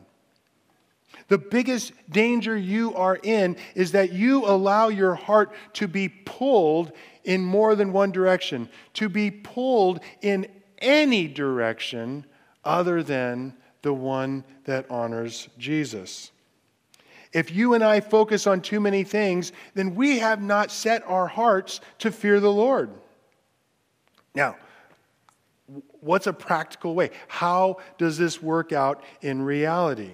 The 1.28 1.38
biggest 1.38 1.92
danger 2.10 2.56
you 2.56 2.94
are 2.94 3.18
in 3.22 3.56
is 3.74 3.92
that 3.92 4.12
you 4.12 4.46
allow 4.46 4.88
your 4.88 5.14
heart 5.14 5.54
to 5.74 5.86
be 5.86 6.08
pulled 6.08 6.92
in 7.22 7.42
more 7.42 7.74
than 7.74 7.92
one 7.92 8.12
direction, 8.12 8.68
to 8.94 9.08
be 9.08 9.30
pulled 9.30 10.00
in 10.22 10.46
any 10.78 11.28
direction 11.28 12.24
other 12.64 13.02
than 13.02 13.54
the 13.84 13.94
one 13.94 14.42
that 14.64 14.90
honors 14.90 15.48
Jesus. 15.56 16.32
If 17.32 17.54
you 17.54 17.74
and 17.74 17.84
I 17.84 18.00
focus 18.00 18.46
on 18.46 18.60
too 18.60 18.80
many 18.80 19.04
things, 19.04 19.52
then 19.74 19.94
we 19.94 20.18
have 20.18 20.42
not 20.42 20.72
set 20.72 21.04
our 21.06 21.28
hearts 21.28 21.80
to 21.98 22.10
fear 22.10 22.40
the 22.40 22.50
Lord. 22.50 22.90
Now, 24.34 24.56
what's 26.00 26.26
a 26.26 26.32
practical 26.32 26.94
way? 26.94 27.10
How 27.28 27.78
does 27.98 28.18
this 28.18 28.42
work 28.42 28.72
out 28.72 29.02
in 29.20 29.42
reality? 29.42 30.12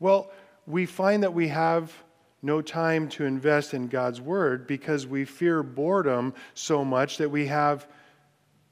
Well, 0.00 0.30
we 0.66 0.86
find 0.86 1.22
that 1.24 1.34
we 1.34 1.48
have 1.48 1.92
no 2.42 2.62
time 2.62 3.08
to 3.08 3.24
invest 3.24 3.74
in 3.74 3.88
God's 3.88 4.20
word 4.20 4.66
because 4.66 5.06
we 5.06 5.24
fear 5.24 5.62
boredom 5.62 6.34
so 6.54 6.84
much 6.84 7.18
that 7.18 7.30
we 7.30 7.46
have 7.46 7.86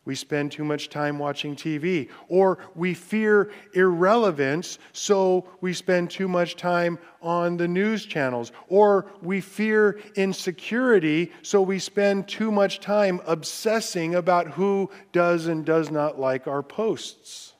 we 0.04 0.14
spend 0.14 0.50
too 0.50 0.64
much 0.64 0.88
time 0.88 1.18
watching 1.18 1.54
TV 1.54 2.08
or 2.28 2.58
we 2.74 2.94
fear 2.94 3.50
irrelevance 3.74 4.78
so 4.92 5.46
we 5.60 5.74
spend 5.74 6.10
too 6.10 6.26
much 6.26 6.56
time 6.56 6.98
on 7.20 7.56
the 7.58 7.68
news 7.68 8.06
channels 8.06 8.50
or 8.68 9.06
we 9.22 9.40
fear 9.40 10.00
insecurity 10.16 11.30
so 11.42 11.60
we 11.60 11.78
spend 11.78 12.26
too 12.26 12.50
much 12.50 12.80
time 12.80 13.20
obsessing 13.26 14.14
about 14.14 14.48
who 14.48 14.90
does 15.12 15.46
and 15.46 15.66
does 15.66 15.90
not 15.90 16.18
like 16.18 16.46
our 16.46 16.62
posts. 16.62 17.52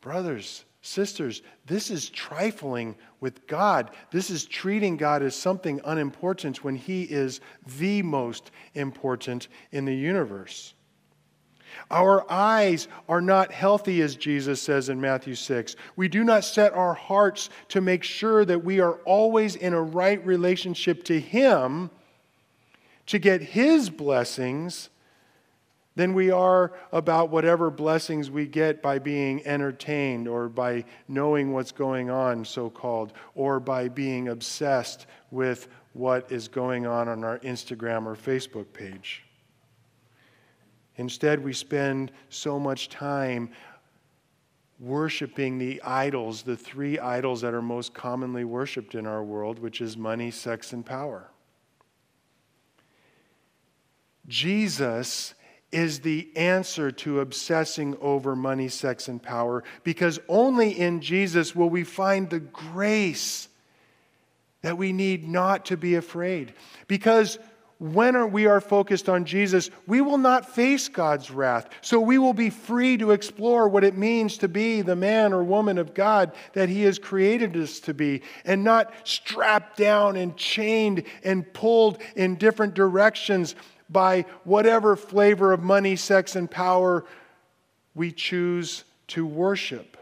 Brothers, 0.00 0.64
Sisters, 0.88 1.42
this 1.66 1.90
is 1.90 2.08
trifling 2.08 2.96
with 3.20 3.46
God. 3.46 3.90
This 4.10 4.30
is 4.30 4.46
treating 4.46 4.96
God 4.96 5.22
as 5.22 5.36
something 5.36 5.82
unimportant 5.84 6.64
when 6.64 6.76
He 6.76 7.02
is 7.02 7.42
the 7.78 8.00
most 8.00 8.50
important 8.74 9.48
in 9.70 9.84
the 9.84 9.94
universe. 9.94 10.72
Our 11.90 12.24
eyes 12.32 12.88
are 13.06 13.20
not 13.20 13.52
healthy, 13.52 14.00
as 14.00 14.16
Jesus 14.16 14.62
says 14.62 14.88
in 14.88 14.98
Matthew 14.98 15.34
6. 15.34 15.76
We 15.96 16.08
do 16.08 16.24
not 16.24 16.42
set 16.42 16.72
our 16.72 16.94
hearts 16.94 17.50
to 17.68 17.82
make 17.82 18.02
sure 18.02 18.46
that 18.46 18.64
we 18.64 18.80
are 18.80 18.94
always 19.04 19.56
in 19.56 19.74
a 19.74 19.82
right 19.82 20.24
relationship 20.24 21.04
to 21.04 21.20
Him 21.20 21.90
to 23.04 23.18
get 23.18 23.42
His 23.42 23.90
blessings 23.90 24.88
than 25.98 26.14
we 26.14 26.30
are 26.30 26.70
about 26.92 27.28
whatever 27.28 27.70
blessings 27.70 28.30
we 28.30 28.46
get 28.46 28.80
by 28.80 29.00
being 29.00 29.44
entertained 29.44 30.28
or 30.28 30.48
by 30.48 30.84
knowing 31.08 31.52
what's 31.52 31.72
going 31.72 32.08
on, 32.08 32.44
so 32.44 32.70
called, 32.70 33.12
or 33.34 33.58
by 33.58 33.88
being 33.88 34.28
obsessed 34.28 35.08
with 35.32 35.66
what 35.94 36.30
is 36.30 36.46
going 36.46 36.86
on 36.86 37.08
on 37.08 37.24
our 37.24 37.40
Instagram 37.40 38.06
or 38.06 38.14
Facebook 38.14 38.72
page. 38.72 39.24
Instead, 40.98 41.42
we 41.42 41.52
spend 41.52 42.12
so 42.28 42.60
much 42.60 42.88
time 42.88 43.50
worshiping 44.78 45.58
the 45.58 45.82
idols, 45.82 46.42
the 46.42 46.56
three 46.56 47.00
idols 47.00 47.40
that 47.40 47.54
are 47.54 47.60
most 47.60 47.92
commonly 47.92 48.44
worshiped 48.44 48.94
in 48.94 49.04
our 49.04 49.24
world, 49.24 49.58
which 49.58 49.80
is 49.80 49.96
money, 49.96 50.30
sex, 50.30 50.72
and 50.72 50.86
power. 50.86 51.28
Jesus 54.28 55.34
is 55.70 56.00
the 56.00 56.28
answer 56.34 56.90
to 56.90 57.20
obsessing 57.20 57.96
over 58.00 58.34
money, 58.34 58.68
sex, 58.68 59.08
and 59.08 59.22
power 59.22 59.62
because 59.84 60.18
only 60.28 60.78
in 60.78 61.00
Jesus 61.00 61.54
will 61.54 61.68
we 61.68 61.84
find 61.84 62.30
the 62.30 62.40
grace 62.40 63.48
that 64.62 64.78
we 64.78 64.92
need 64.92 65.28
not 65.28 65.66
to 65.66 65.76
be 65.76 65.94
afraid. 65.94 66.54
Because 66.86 67.38
when 67.78 68.32
we 68.32 68.46
are 68.46 68.60
focused 68.60 69.08
on 69.08 69.24
Jesus, 69.24 69.70
we 69.86 70.00
will 70.00 70.18
not 70.18 70.52
face 70.52 70.88
God's 70.88 71.30
wrath. 71.30 71.68
So 71.80 72.00
we 72.00 72.18
will 72.18 72.32
be 72.32 72.50
free 72.50 72.96
to 72.96 73.12
explore 73.12 73.68
what 73.68 73.84
it 73.84 73.96
means 73.96 74.38
to 74.38 74.48
be 74.48 74.82
the 74.82 74.96
man 74.96 75.32
or 75.32 75.44
woman 75.44 75.78
of 75.78 75.94
God 75.94 76.32
that 76.54 76.68
He 76.68 76.82
has 76.82 76.98
created 76.98 77.56
us 77.56 77.78
to 77.80 77.94
be, 77.94 78.22
and 78.44 78.64
not 78.64 78.92
strapped 79.04 79.76
down 79.76 80.16
and 80.16 80.36
chained 80.36 81.04
and 81.22 81.50
pulled 81.52 81.98
in 82.16 82.34
different 82.34 82.74
directions 82.74 83.54
by 83.90 84.24
whatever 84.44 84.96
flavor 84.96 85.52
of 85.52 85.62
money, 85.62 85.96
sex, 85.96 86.36
and 86.36 86.50
power 86.50 87.04
we 87.94 88.12
choose 88.12 88.84
to 89.08 89.26
worship. 89.26 89.96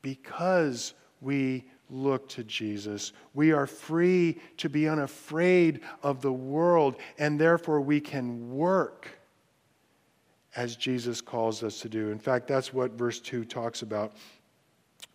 Because 0.00 0.94
we 1.20 1.64
look 1.90 2.28
to 2.30 2.42
Jesus, 2.42 3.12
we 3.34 3.52
are 3.52 3.66
free 3.66 4.40
to 4.56 4.68
be 4.68 4.88
unafraid 4.88 5.80
of 6.02 6.22
the 6.22 6.32
world, 6.32 6.96
and 7.18 7.38
therefore 7.38 7.80
we 7.80 8.00
can 8.00 8.54
work 8.54 9.08
as 10.56 10.76
Jesus 10.76 11.20
calls 11.20 11.62
us 11.62 11.80
to 11.80 11.88
do. 11.88 12.10
In 12.10 12.18
fact, 12.18 12.48
that's 12.48 12.72
what 12.72 12.92
verse 12.92 13.20
2 13.20 13.44
talks 13.44 13.82
about. 13.82 14.14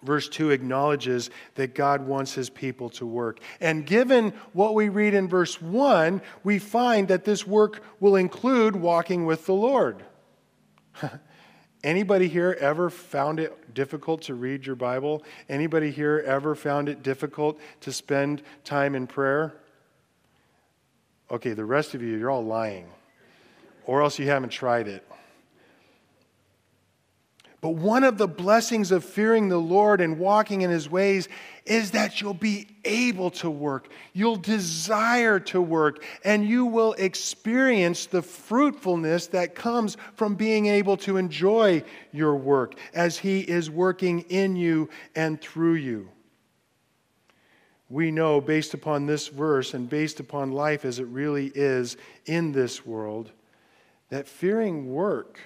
Verse 0.04 0.30
2 0.30 0.52
acknowledges 0.52 1.32
that 1.56 1.74
God 1.74 2.06
wants 2.06 2.34
his 2.34 2.50
people 2.50 2.90
to 2.92 3.06
work. 3.06 3.40
And 3.60 3.86
given 3.86 4.32
what 4.54 4.76
we 4.76 4.90
read 4.90 5.16
in 5.16 5.28
verse 5.28 5.60
1, 5.60 6.22
we 6.44 6.60
find 6.60 7.08
that 7.08 7.26
this 7.26 7.48
work 7.48 7.82
will 8.00 8.16
include 8.16 8.76
walking 8.76 9.26
with 9.26 9.48
the 9.48 9.54
Lord. 9.54 10.04
Anybody 11.84 12.28
here 12.28 12.56
ever 12.60 12.90
found 12.90 13.40
it 13.40 13.74
difficult 13.74 14.24
to 14.24 14.36
read 14.36 14.66
your 14.66 14.76
Bible? 14.76 15.24
Anybody 15.50 15.90
here 15.90 16.24
ever 16.26 16.54
found 16.54 16.90
it 16.90 17.02
difficult 17.02 17.60
to 17.82 17.92
spend 17.92 18.44
time 18.64 18.94
in 18.94 19.08
prayer? 19.08 19.56
Okay, 21.32 21.54
the 21.54 21.66
rest 21.66 21.94
of 21.94 22.02
you, 22.02 22.18
you're 22.18 22.32
all 22.32 22.46
lying. 22.46 22.88
Or 23.86 24.02
else 24.02 24.20
you 24.20 24.28
haven't 24.28 24.50
tried 24.50 24.88
it. 24.88 25.08
But 27.68 27.76
one 27.76 28.06
of 28.06 28.18
the 28.18 28.30
blessings 28.30 28.92
of 28.92 29.04
fearing 29.04 29.50
the 29.50 29.58
Lord 29.58 30.00
and 30.00 30.18
walking 30.18 30.62
in 30.62 30.70
his 30.70 30.90
ways 30.90 31.28
is 31.66 31.92
that 31.92 32.22
you'll 32.22 32.34
be 32.34 32.66
able 32.86 33.30
to 33.32 33.50
work. 33.50 33.90
You'll 34.14 34.38
desire 34.38 35.38
to 35.42 35.62
work, 35.62 36.02
and 36.24 36.48
you 36.48 36.66
will 36.66 36.94
experience 36.94 38.06
the 38.06 38.22
fruitfulness 38.22 39.28
that 39.28 39.54
comes 39.54 39.98
from 40.16 40.36
being 40.36 40.68
able 40.68 40.96
to 40.96 41.18
enjoy 41.18 41.84
your 42.14 42.38
work 42.38 42.76
as 42.94 43.18
he 43.18 43.42
is 43.42 43.70
working 43.70 44.22
in 44.30 44.56
you 44.56 44.88
and 45.14 45.42
through 45.42 45.76
you. 45.76 46.08
We 47.90 48.12
know, 48.12 48.40
based 48.40 48.76
upon 48.76 49.08
this 49.08 49.28
verse 49.28 49.74
and 49.74 49.90
based 49.90 50.22
upon 50.22 50.54
life 50.54 50.86
as 50.86 51.00
it 51.00 51.08
really 51.08 51.52
is 51.54 51.98
in 52.28 52.54
this 52.54 52.86
world, 52.86 53.34
that 54.08 54.26
fearing 54.26 54.94
work 54.94 55.42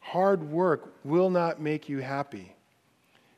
Hard 0.00 0.50
work 0.50 0.94
will 1.04 1.30
not 1.30 1.60
make 1.60 1.88
you 1.88 1.98
happy. 1.98 2.56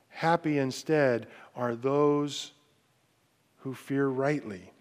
Happy 0.08 0.58
instead 0.58 1.26
are 1.54 1.74
those 1.74 2.52
who 3.58 3.74
fear 3.74 4.08
rightly. 4.08 4.72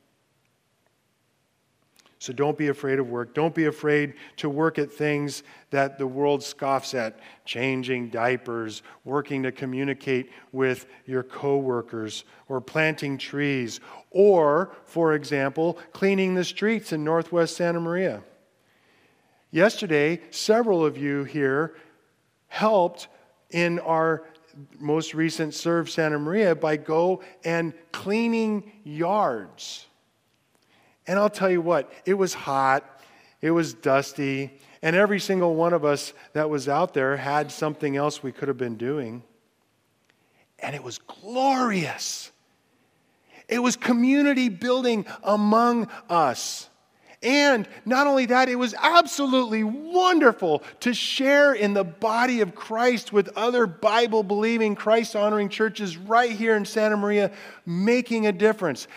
So 2.22 2.34
don't 2.34 2.56
be 2.56 2.68
afraid 2.68 3.00
of 3.00 3.10
work. 3.10 3.34
Don't 3.34 3.56
be 3.56 3.66
afraid 3.66 4.14
to 4.38 4.48
work 4.48 4.78
at 4.78 4.92
things 4.92 5.42
that 5.72 5.98
the 5.98 6.06
world 6.06 6.44
scoffs 6.44 6.94
at 6.94 7.20
changing 7.46 8.10
diapers, 8.10 8.84
working 9.06 9.42
to 9.42 9.52
communicate 9.52 10.30
with 10.52 10.86
your 11.08 11.24
coworkers, 11.24 12.24
or 12.48 12.62
planting 12.62 13.18
trees, 13.18 13.80
or, 14.12 14.72
for 14.86 15.16
example, 15.16 15.80
cleaning 15.94 16.36
the 16.36 16.44
streets 16.44 16.94
in 16.94 17.04
northwest 17.04 17.56
Santa 17.58 17.80
Maria. 17.80 18.22
Yesterday, 19.52 20.22
several 20.30 20.86
of 20.86 20.98
you 20.98 21.26
here 21.26 21.76
helped 22.48 23.10
in 23.50 23.80
our 23.80 24.24
most 24.80 25.14
recent 25.14 25.54
Serve 25.54 25.90
Santa 25.90 26.18
Maria 26.18 26.56
by 26.56 26.78
go 26.78 27.22
and 27.44 27.74
cleaning 27.92 28.72
yards. 28.84 29.86
And 31.06 31.20
I'll 31.20 31.30
tell 31.30 31.50
you 31.50 31.62
what, 31.62 31.92
it 32.06 32.14
was 32.14 32.34
hot, 32.34 33.02
it 33.42 33.52
was 33.52 33.74
dusty, 33.74 34.58
and 34.82 34.96
every 34.96 35.20
single 35.20 35.56
one 35.56 35.74
of 35.74 35.84
us 35.84 36.14
that 36.34 36.50
was 36.50 36.70
out 36.70 36.94
there 36.94 37.18
had 37.18 37.52
something 37.52 37.98
else 37.98 38.24
we 38.24 38.32
could 38.32 38.48
have 38.48 38.58
been 38.58 38.78
doing. 38.78 39.24
And 40.60 40.76
it 40.76 40.84
was 40.84 40.98
glorious. 40.98 42.32
It 43.50 43.60
was 43.60 43.76
community 43.76 44.48
building 44.48 45.06
among 45.24 45.90
us. 46.10 46.70
And 47.24 47.68
not 47.86 48.08
only 48.08 48.26
that, 48.28 48.50
it 48.50 48.56
was 48.56 48.74
absolutely 48.74 49.64
wonderful 49.64 50.64
to 50.80 50.94
share 50.94 51.54
in 51.54 51.76
the 51.76 51.84
body 51.84 52.42
of 52.42 52.56
Christ 52.56 53.14
with 53.14 53.30
other 53.36 53.68
Bible 53.68 54.24
believing, 54.24 54.76
Christ 54.76 55.16
honoring 55.16 55.50
churches 55.50 55.98
right 55.98 56.32
here 56.32 56.56
in 56.56 56.66
Santa 56.66 56.98
Maria, 56.98 57.32
making 57.66 58.26
a 58.26 58.32
difference. 58.32 58.88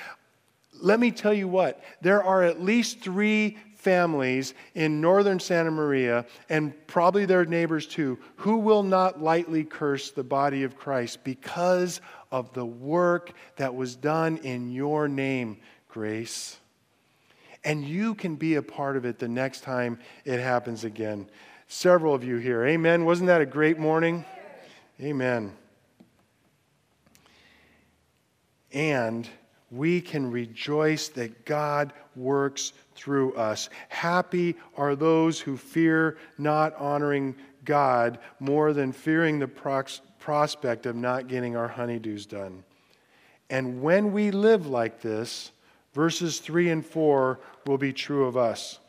Let 0.80 1.00
me 1.00 1.10
tell 1.10 1.34
you 1.34 1.48
what, 1.48 1.82
there 2.00 2.22
are 2.22 2.42
at 2.42 2.62
least 2.62 3.00
three 3.00 3.58
families 3.76 4.54
in 4.74 5.02
northern 5.02 5.38
Santa 5.38 5.70
Maria, 5.70 6.24
and 6.48 6.72
probably 6.86 7.26
their 7.26 7.44
neighbors 7.44 7.86
too, 7.86 8.18
who 8.36 8.56
will 8.56 8.82
not 8.82 9.22
lightly 9.22 9.64
curse 9.64 10.10
the 10.10 10.24
body 10.24 10.62
of 10.62 10.78
Christ 10.78 11.22
because 11.24 12.00
of 12.32 12.50
the 12.54 12.64
work 12.64 13.32
that 13.56 13.74
was 13.74 13.94
done 13.94 14.38
in 14.38 14.72
your 14.72 15.08
name, 15.08 15.58
Grace 15.88 16.58
and 17.64 17.84
you 17.84 18.14
can 18.14 18.36
be 18.36 18.56
a 18.56 18.62
part 18.62 18.96
of 18.96 19.04
it 19.04 19.18
the 19.18 19.28
next 19.28 19.62
time 19.62 19.98
it 20.24 20.40
happens 20.40 20.84
again. 20.84 21.28
Several 21.66 22.14
of 22.14 22.22
you 22.22 22.36
here. 22.36 22.64
Amen. 22.64 23.04
Wasn't 23.04 23.26
that 23.26 23.40
a 23.40 23.46
great 23.46 23.78
morning? 23.78 24.24
Amen. 25.00 25.52
And 28.72 29.28
we 29.70 30.00
can 30.00 30.30
rejoice 30.30 31.08
that 31.08 31.44
God 31.44 31.92
works 32.14 32.72
through 32.94 33.34
us. 33.34 33.70
Happy 33.88 34.54
are 34.76 34.94
those 34.94 35.40
who 35.40 35.56
fear 35.56 36.16
not 36.38 36.76
honoring 36.76 37.34
God 37.64 38.18
more 38.38 38.72
than 38.72 38.92
fearing 38.92 39.38
the 39.38 39.48
prox- 39.48 40.00
prospect 40.18 40.86
of 40.86 40.94
not 40.94 41.28
getting 41.28 41.56
our 41.56 41.68
honeydews 41.68 42.28
done. 42.28 42.62
And 43.50 43.82
when 43.82 44.12
we 44.12 44.30
live 44.30 44.66
like 44.66 45.00
this, 45.00 45.50
Verses 45.94 46.40
3 46.40 46.70
and 46.70 46.84
4 46.84 47.40
will 47.66 47.78
be 47.78 47.92
true 47.92 48.26
of 48.26 48.36
us. 48.36 48.80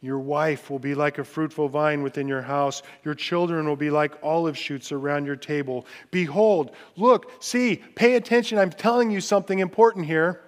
Your 0.00 0.20
wife 0.20 0.70
will 0.70 0.78
be 0.78 0.94
like 0.94 1.18
a 1.18 1.24
fruitful 1.24 1.68
vine 1.68 2.04
within 2.04 2.28
your 2.28 2.42
house. 2.42 2.82
Your 3.04 3.14
children 3.14 3.66
will 3.66 3.76
be 3.76 3.90
like 3.90 4.12
olive 4.22 4.56
shoots 4.56 4.92
around 4.92 5.26
your 5.26 5.36
table. 5.36 5.86
Behold, 6.12 6.70
look, 6.96 7.42
see, 7.42 7.82
pay 7.96 8.14
attention. 8.14 8.58
I'm 8.58 8.70
telling 8.70 9.10
you 9.10 9.20
something 9.20 9.58
important 9.58 10.06
here. 10.06 10.40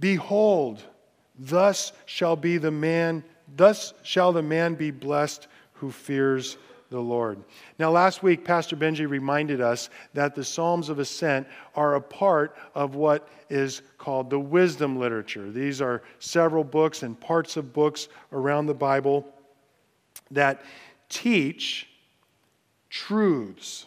Behold, 0.00 0.82
thus 1.38 1.92
shall 2.06 2.34
be 2.34 2.56
the 2.56 2.70
man, 2.70 3.24
thus 3.56 3.92
shall 4.02 4.32
the 4.32 4.42
man 4.42 4.74
be 4.74 4.90
blessed 4.90 5.48
who 5.74 5.90
fears 5.90 6.56
the 6.90 7.00
Lord. 7.00 7.42
Now, 7.78 7.90
last 7.90 8.22
week, 8.22 8.44
Pastor 8.44 8.76
Benji 8.76 9.08
reminded 9.08 9.60
us 9.60 9.90
that 10.14 10.34
the 10.34 10.44
Psalms 10.44 10.88
of 10.88 10.98
Ascent 10.98 11.46
are 11.74 11.94
a 11.94 12.00
part 12.00 12.56
of 12.74 12.94
what 12.94 13.28
is 13.50 13.82
called 13.98 14.30
the 14.30 14.38
wisdom 14.38 14.98
literature. 14.98 15.50
These 15.50 15.80
are 15.80 16.02
several 16.18 16.64
books 16.64 17.02
and 17.02 17.18
parts 17.18 17.56
of 17.56 17.72
books 17.72 18.08
around 18.32 18.66
the 18.66 18.74
Bible 18.74 19.26
that 20.30 20.62
teach 21.08 21.88
truths. 22.90 23.86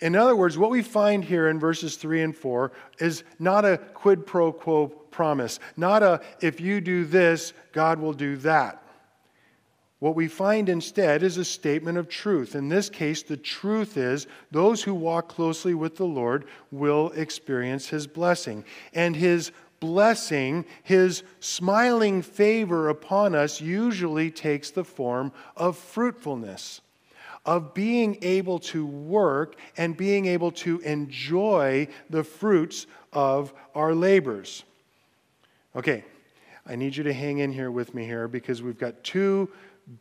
In 0.00 0.14
other 0.14 0.36
words, 0.36 0.58
what 0.58 0.70
we 0.70 0.82
find 0.82 1.24
here 1.24 1.48
in 1.48 1.58
verses 1.58 1.96
3 1.96 2.22
and 2.22 2.36
4 2.36 2.70
is 2.98 3.24
not 3.38 3.64
a 3.64 3.78
quid 3.78 4.26
pro 4.26 4.52
quo 4.52 4.88
promise, 4.88 5.58
not 5.76 6.02
a 6.02 6.20
if 6.40 6.60
you 6.60 6.80
do 6.80 7.04
this, 7.04 7.54
God 7.72 7.98
will 7.98 8.12
do 8.12 8.36
that. 8.38 8.82
What 9.98 10.14
we 10.14 10.28
find 10.28 10.68
instead 10.68 11.22
is 11.22 11.38
a 11.38 11.44
statement 11.44 11.96
of 11.96 12.08
truth. 12.08 12.54
In 12.54 12.68
this 12.68 12.90
case, 12.90 13.22
the 13.22 13.36
truth 13.36 13.96
is 13.96 14.26
those 14.50 14.82
who 14.82 14.94
walk 14.94 15.28
closely 15.28 15.72
with 15.72 15.96
the 15.96 16.04
Lord 16.04 16.44
will 16.70 17.10
experience 17.12 17.88
his 17.88 18.06
blessing. 18.06 18.64
And 18.92 19.16
his 19.16 19.52
blessing, 19.80 20.66
his 20.82 21.22
smiling 21.40 22.20
favor 22.20 22.90
upon 22.90 23.34
us, 23.34 23.60
usually 23.60 24.30
takes 24.30 24.70
the 24.70 24.84
form 24.84 25.32
of 25.56 25.78
fruitfulness, 25.78 26.82
of 27.46 27.72
being 27.72 28.18
able 28.20 28.58
to 28.58 28.84
work 28.84 29.56
and 29.78 29.96
being 29.96 30.26
able 30.26 30.50
to 30.50 30.78
enjoy 30.80 31.88
the 32.10 32.24
fruits 32.24 32.86
of 33.14 33.54
our 33.74 33.94
labors. 33.94 34.62
Okay, 35.74 36.04
I 36.66 36.76
need 36.76 36.96
you 36.96 37.04
to 37.04 37.12
hang 37.12 37.38
in 37.38 37.52
here 37.52 37.70
with 37.70 37.94
me 37.94 38.04
here 38.04 38.28
because 38.28 38.60
we've 38.60 38.78
got 38.78 39.04
two 39.04 39.48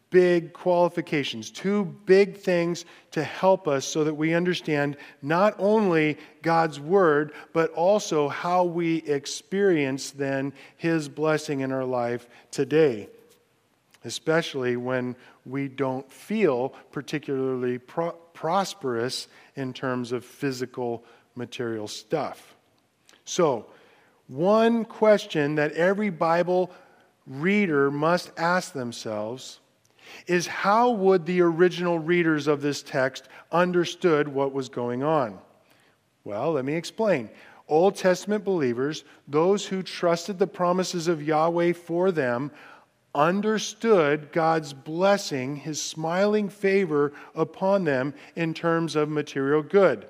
big 0.09 0.53
qualifications, 0.53 1.51
two 1.51 1.85
big 2.05 2.37
things 2.37 2.85
to 3.11 3.23
help 3.23 3.67
us 3.67 3.85
so 3.85 4.03
that 4.03 4.13
we 4.13 4.33
understand 4.33 4.97
not 5.21 5.55
only 5.59 6.17
God's 6.41 6.79
word, 6.79 7.33
but 7.53 7.71
also 7.71 8.27
how 8.27 8.63
we 8.63 8.97
experience 9.03 10.11
then 10.11 10.53
his 10.77 11.07
blessing 11.07 11.59
in 11.59 11.71
our 11.71 11.85
life 11.85 12.27
today, 12.49 13.09
especially 14.03 14.75
when 14.75 15.15
we 15.45 15.67
don't 15.67 16.11
feel 16.11 16.69
particularly 16.91 17.77
pro- 17.77 18.13
prosperous 18.33 19.27
in 19.55 19.71
terms 19.71 20.11
of 20.11 20.25
physical 20.25 21.03
material 21.35 21.87
stuff. 21.87 22.55
So, 23.23 23.67
one 24.27 24.85
question 24.85 25.55
that 25.55 25.73
every 25.73 26.09
Bible 26.09 26.71
reader 27.27 27.91
must 27.91 28.31
ask 28.37 28.73
themselves 28.73 29.59
is 30.27 30.47
how 30.47 30.91
would 30.91 31.25
the 31.25 31.41
original 31.41 31.99
readers 31.99 32.47
of 32.47 32.61
this 32.61 32.81
text 32.83 33.29
understood 33.51 34.27
what 34.27 34.53
was 34.53 34.69
going 34.69 35.03
on? 35.03 35.39
Well, 36.23 36.53
let 36.53 36.65
me 36.65 36.73
explain. 36.73 37.29
Old 37.67 37.95
Testament 37.95 38.43
believers, 38.43 39.03
those 39.27 39.65
who 39.65 39.81
trusted 39.81 40.37
the 40.37 40.47
promises 40.47 41.07
of 41.07 41.23
Yahweh 41.23 41.73
for 41.73 42.11
them, 42.11 42.51
understood 43.15 44.31
God's 44.31 44.73
blessing, 44.73 45.55
his 45.55 45.81
smiling 45.81 46.49
favor 46.49 47.13
upon 47.33 47.85
them 47.85 48.13
in 48.35 48.53
terms 48.53 48.95
of 48.95 49.09
material 49.09 49.63
good. 49.63 50.05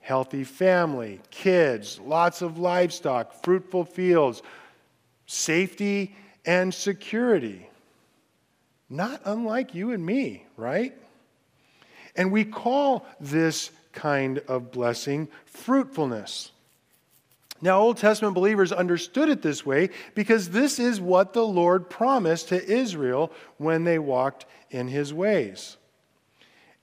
Healthy 0.00 0.44
family, 0.44 1.20
kids, 1.30 2.00
lots 2.00 2.42
of 2.42 2.58
livestock, 2.58 3.44
fruitful 3.44 3.84
fields, 3.84 4.42
safety 5.26 6.16
and 6.44 6.74
security. 6.74 7.68
Not 8.92 9.22
unlike 9.24 9.74
you 9.74 9.92
and 9.92 10.04
me, 10.04 10.44
right? 10.58 10.92
And 12.14 12.30
we 12.30 12.44
call 12.44 13.06
this 13.18 13.70
kind 13.92 14.40
of 14.48 14.70
blessing 14.70 15.28
fruitfulness. 15.46 16.52
Now, 17.62 17.80
Old 17.80 17.96
Testament 17.96 18.34
believers 18.34 18.70
understood 18.70 19.30
it 19.30 19.40
this 19.40 19.64
way 19.64 19.88
because 20.14 20.50
this 20.50 20.78
is 20.78 21.00
what 21.00 21.32
the 21.32 21.46
Lord 21.46 21.88
promised 21.88 22.50
to 22.50 22.62
Israel 22.62 23.32
when 23.56 23.84
they 23.84 23.98
walked 23.98 24.44
in 24.70 24.88
his 24.88 25.14
ways. 25.14 25.78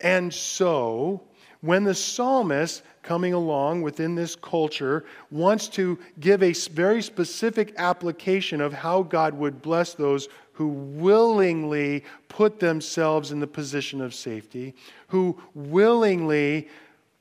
And 0.02 0.34
so, 0.34 1.22
when 1.62 1.84
the 1.84 1.96
psalmist 1.96 2.84
coming 3.04 3.34
along 3.34 3.82
within 3.82 4.16
this 4.16 4.36
culture 4.36 5.06
wants 5.30 5.68
to 5.68 6.00
give 6.20 6.42
a 6.42 6.54
very 6.54 7.02
specific 7.02 7.74
application 7.78 8.62
of 8.62 8.72
how 8.72 9.04
God 9.04 9.34
would 9.34 9.62
bless 9.62 9.94
those 9.94 10.30
who 10.54 10.68
willingly 10.68 12.04
put 12.28 12.60
themselves 12.60 13.32
in 13.32 13.40
the 13.40 13.48
position 13.48 14.02
of 14.02 14.14
safety, 14.14 14.74
who 15.08 15.38
willingly 15.54 16.68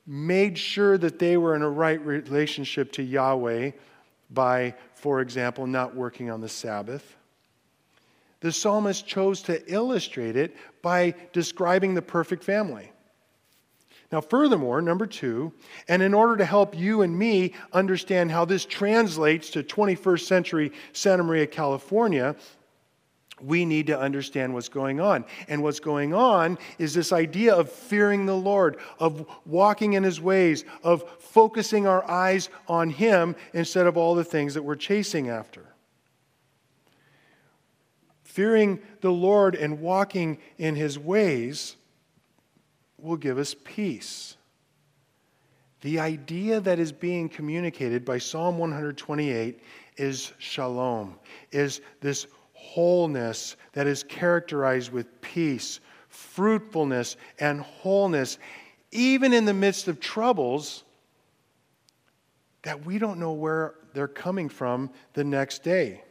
made 0.05 0.57
sure 0.57 0.97
that 0.97 1.19
they 1.19 1.37
were 1.37 1.55
in 1.55 1.61
a 1.61 1.69
right 1.69 2.03
relationship 2.05 2.91
to 2.93 3.03
Yahweh 3.03 3.71
by, 4.31 4.73
for 4.95 5.21
example, 5.21 5.67
not 5.67 5.95
working 5.95 6.29
on 6.29 6.41
the 6.41 6.49
Sabbath. 6.49 7.15
The 8.41 8.51
psalmist 8.51 9.05
chose 9.05 9.41
to 9.43 9.61
illustrate 9.71 10.35
it 10.35 10.55
by 10.81 11.13
describing 11.33 11.93
the 11.93 12.01
perfect 12.01 12.43
family. 12.43 12.91
Now, 14.11 14.21
furthermore, 14.21 14.81
number 14.81 15.05
two, 15.05 15.53
and 15.87 16.01
in 16.01 16.15
order 16.15 16.35
to 16.37 16.45
help 16.45 16.75
you 16.75 17.03
and 17.03 17.17
me 17.17 17.53
understand 17.73 18.31
how 18.31 18.43
this 18.43 18.65
translates 18.65 19.51
to 19.51 19.61
21st 19.61 20.21
century 20.21 20.71
Santa 20.93 21.21
Maria, 21.21 21.45
California, 21.45 22.35
we 23.39 23.65
need 23.65 23.87
to 23.87 23.97
understand 23.97 24.53
what's 24.53 24.67
going 24.67 24.99
on. 24.99 25.25
And 25.47 25.61
what's 25.61 25.79
going 25.79 26.13
on 26.13 26.57
is 26.77 26.93
this 26.93 27.13
idea 27.13 27.55
of 27.55 27.71
fearing 27.71 28.25
the 28.25 28.35
Lord, 28.35 28.77
of 28.99 29.25
walking 29.45 29.93
in 29.93 30.03
his 30.03 30.19
ways, 30.19 30.65
of 30.83 31.03
focusing 31.21 31.87
our 31.87 32.03
eyes 32.09 32.49
on 32.67 32.89
him 32.89 33.35
instead 33.53 33.85
of 33.87 33.95
all 33.95 34.15
the 34.15 34.23
things 34.23 34.55
that 34.55 34.63
we're 34.63 34.75
chasing 34.75 35.29
after. 35.29 35.67
fearing 38.23 38.79
the 39.01 39.11
Lord 39.11 39.55
and 39.55 39.81
walking 39.81 40.37
in 40.57 40.75
his 40.75 40.99
ways 40.99 41.75
will 43.03 43.17
give 43.17 43.37
us 43.37 43.55
peace. 43.63 44.37
The 45.81 45.99
idea 45.99 46.59
that 46.59 46.79
is 46.79 46.91
being 46.91 47.29
communicated 47.29 48.03
by 48.03 48.17
Psalm 48.17 48.57
128 48.57 49.61
is 49.97 50.33
shalom, 50.37 51.17
is 51.51 51.81
this 52.01 52.27
wholeness 52.53 53.55
that 53.73 53.87
is 53.87 54.03
characterized 54.03 54.91
with 54.91 55.21
peace, 55.21 55.79
fruitfulness, 56.09 57.15
and 57.39 57.61
wholeness, 57.61 58.37
even 58.91 59.33
in 59.33 59.45
the 59.45 59.53
midst 59.53 59.87
of 59.87 59.99
troubles 59.99 60.83
that 62.63 62.85
we 62.85 62.99
don't 62.99 63.19
know 63.19 63.31
where 63.31 63.75
they're 63.93 64.07
coming 64.07 64.49
from 64.49 64.89
the 65.13 65.23
next 65.23 65.63
day. 65.63 66.03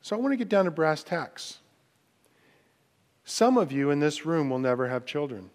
So 0.00 0.16
I 0.16 0.18
want 0.18 0.32
to 0.32 0.36
get 0.36 0.48
down 0.48 0.64
to 0.64 0.70
brass 0.70 1.02
tacks. 1.02 1.58
Some 3.28 3.58
of 3.58 3.70
you 3.70 3.90
in 3.90 4.00
this 4.00 4.24
room 4.24 4.48
will 4.48 4.58
never 4.58 4.88
have 4.88 5.04
children. 5.04 5.50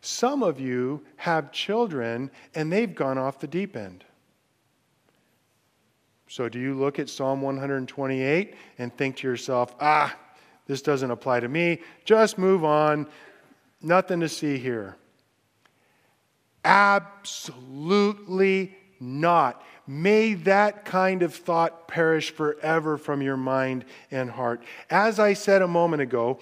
Some 0.00 0.42
of 0.42 0.58
you 0.58 1.04
have 1.16 1.52
children 1.52 2.30
and 2.54 2.72
they've 2.72 2.94
gone 2.94 3.18
off 3.18 3.38
the 3.38 3.46
deep 3.46 3.76
end. 3.76 4.02
So, 6.28 6.48
do 6.48 6.58
you 6.58 6.72
look 6.72 6.98
at 6.98 7.10
Psalm 7.10 7.42
128 7.42 8.54
and 8.78 8.96
think 8.96 9.16
to 9.16 9.28
yourself, 9.28 9.74
ah, 9.78 10.16
this 10.66 10.80
doesn't 10.80 11.10
apply 11.10 11.40
to 11.40 11.48
me, 11.48 11.80
just 12.06 12.38
move 12.38 12.64
on, 12.64 13.06
nothing 13.82 14.20
to 14.20 14.28
see 14.30 14.56
here? 14.56 14.96
Absolutely 16.64 18.74
not. 18.98 19.62
May 19.86 20.34
that 20.34 20.84
kind 20.84 21.22
of 21.22 21.34
thought 21.34 21.88
perish 21.88 22.30
forever 22.30 22.96
from 22.96 23.20
your 23.22 23.36
mind 23.36 23.84
and 24.10 24.30
heart. 24.30 24.62
As 24.88 25.18
I 25.18 25.32
said 25.32 25.62
a 25.62 25.68
moment 25.68 26.02
ago, 26.02 26.38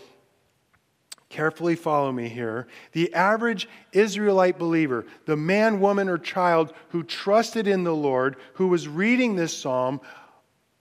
carefully 1.31 1.76
follow 1.76 2.12
me 2.12 2.29
here. 2.29 2.66
The 2.92 3.14
average 3.14 3.68
Israelite 3.92 4.59
believer, 4.59 5.07
the 5.26 5.37
man, 5.37 5.81
woman, 5.81 6.09
or 6.09 6.18
child 6.18 6.74
who 6.90 7.03
trusted 7.03 7.66
in 7.66 7.85
the 7.85 7.94
Lord, 7.94 8.37
who 8.55 8.66
was 8.66 8.88
reading 8.88 9.37
this 9.37 9.57
psalm, 9.57 10.00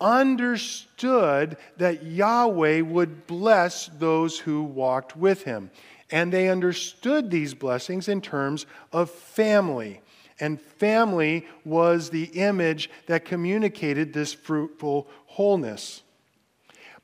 understood 0.02 1.58
that 1.78 2.04
Yahweh 2.04 2.82
would 2.82 3.28
bless 3.28 3.88
those 3.88 4.39
who 4.39 4.63
walked 4.63 5.15
with 5.15 5.43
him. 5.43 5.72
And 6.12 6.34
they 6.34 6.50
understood 6.50 7.30
these 7.30 7.54
blessings 7.54 8.08
in 8.08 8.22
terms 8.22 8.65
of 8.91 9.12
family. 9.12 10.02
And 10.39 10.62
family 10.62 11.47
was 11.65 12.10
the 12.10 12.25
image 12.25 12.89
that 13.08 13.25
communicated 13.25 14.13
this 14.13 14.34
fruitful 14.34 15.08
wholeness. 15.25 16.02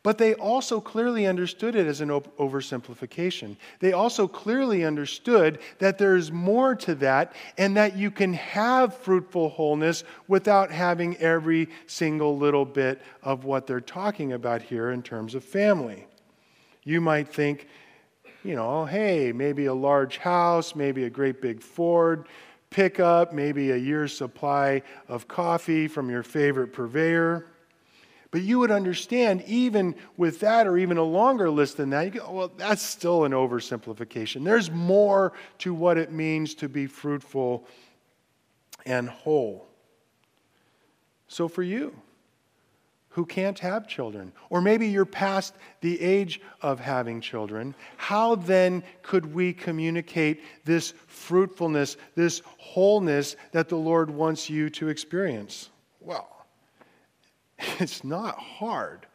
But 0.05 0.19
they 0.19 0.35
also 0.35 0.79
clearly 0.79 1.25
understood 1.25 1.75
it 1.75 1.87
as 1.87 1.99
an 1.99 2.09
oversimplification. 2.09 3.55
They 3.79 3.91
also 3.91 4.27
clearly 4.27 4.85
understood 4.85 5.57
that 5.79 5.97
there's 5.97 6.31
more 6.31 6.75
to 6.75 6.93
that 6.95 7.33
and 7.57 7.75
that 7.75 7.97
you 7.97 8.11
can 8.11 8.33
have 8.33 8.95
fruitful 8.95 9.49
wholeness 9.49 10.03
without 10.27 10.69
having 10.69 11.17
every 11.17 11.69
single 11.87 12.37
little 12.37 12.65
bit 12.65 13.01
of 13.23 13.45
what 13.45 13.65
they're 13.65 13.81
talking 13.81 14.33
about 14.33 14.61
here 14.61 14.91
in 14.91 15.01
terms 15.01 15.33
of 15.33 15.43
family. 15.43 16.05
You 16.83 17.01
might 17.01 17.27
think, 17.27 17.67
you 18.43 18.55
know, 18.55 18.85
hey, 18.85 19.31
maybe 19.31 19.65
a 19.65 19.73
large 19.73 20.19
house, 20.19 20.75
maybe 20.75 21.05
a 21.05 21.09
great 21.09 21.41
big 21.41 21.63
Ford 21.63 22.27
pickup, 22.75 23.31
maybe 23.31 23.71
a 23.71 23.77
year's 23.77 24.15
supply 24.15 24.81
of 25.07 25.29
coffee 25.29 25.87
from 25.87 26.09
your 26.09 26.23
favorite 26.23 26.73
purveyor. 26.73 27.47
But 28.31 28.41
you 28.41 28.59
would 28.59 28.69
understand, 28.69 29.45
even 29.47 29.95
with 30.17 30.41
that, 30.41 30.67
or 30.67 30.77
even 30.77 30.97
a 30.97 31.03
longer 31.03 31.49
list 31.49 31.77
than 31.77 31.91
that, 31.91 32.03
you 32.03 32.19
go, 32.19 32.29
well, 32.29 32.51
that's 32.57 32.81
still 32.81 33.23
an 33.23 33.31
oversimplification. 33.31 34.43
There's 34.43 34.69
more 34.69 35.31
to 35.59 35.73
what 35.73 35.97
it 35.97 36.11
means 36.11 36.53
to 36.55 36.67
be 36.67 36.85
fruitful 36.85 37.65
and 38.85 39.07
whole. 39.07 39.65
So, 41.29 41.47
for 41.47 41.63
you, 41.63 41.95
who 43.15 43.25
can't 43.25 43.57
have 43.59 43.87
children, 43.87 44.33
or 44.49 44.59
maybe 44.59 44.89
you're 44.89 45.05
past 45.05 45.55
the 45.79 46.01
age 46.01 46.41
of 46.61 46.81
having 46.81 47.21
children, 47.21 47.73
how 47.95 48.35
then 48.35 48.83
could 49.03 49.33
we 49.33 49.53
communicate 49.53 50.43
this 50.65 50.93
fruitfulness, 51.07 51.95
this 52.15 52.41
wholeness 52.57 53.37
that 53.53 53.69
the 53.69 53.77
Lord 53.77 54.09
wants 54.09 54.49
you 54.49 54.69
to 54.71 54.89
experience? 54.89 55.69
Well, 56.01 56.27
it's 57.79 58.03
not 58.03 58.37
hard, 58.37 59.05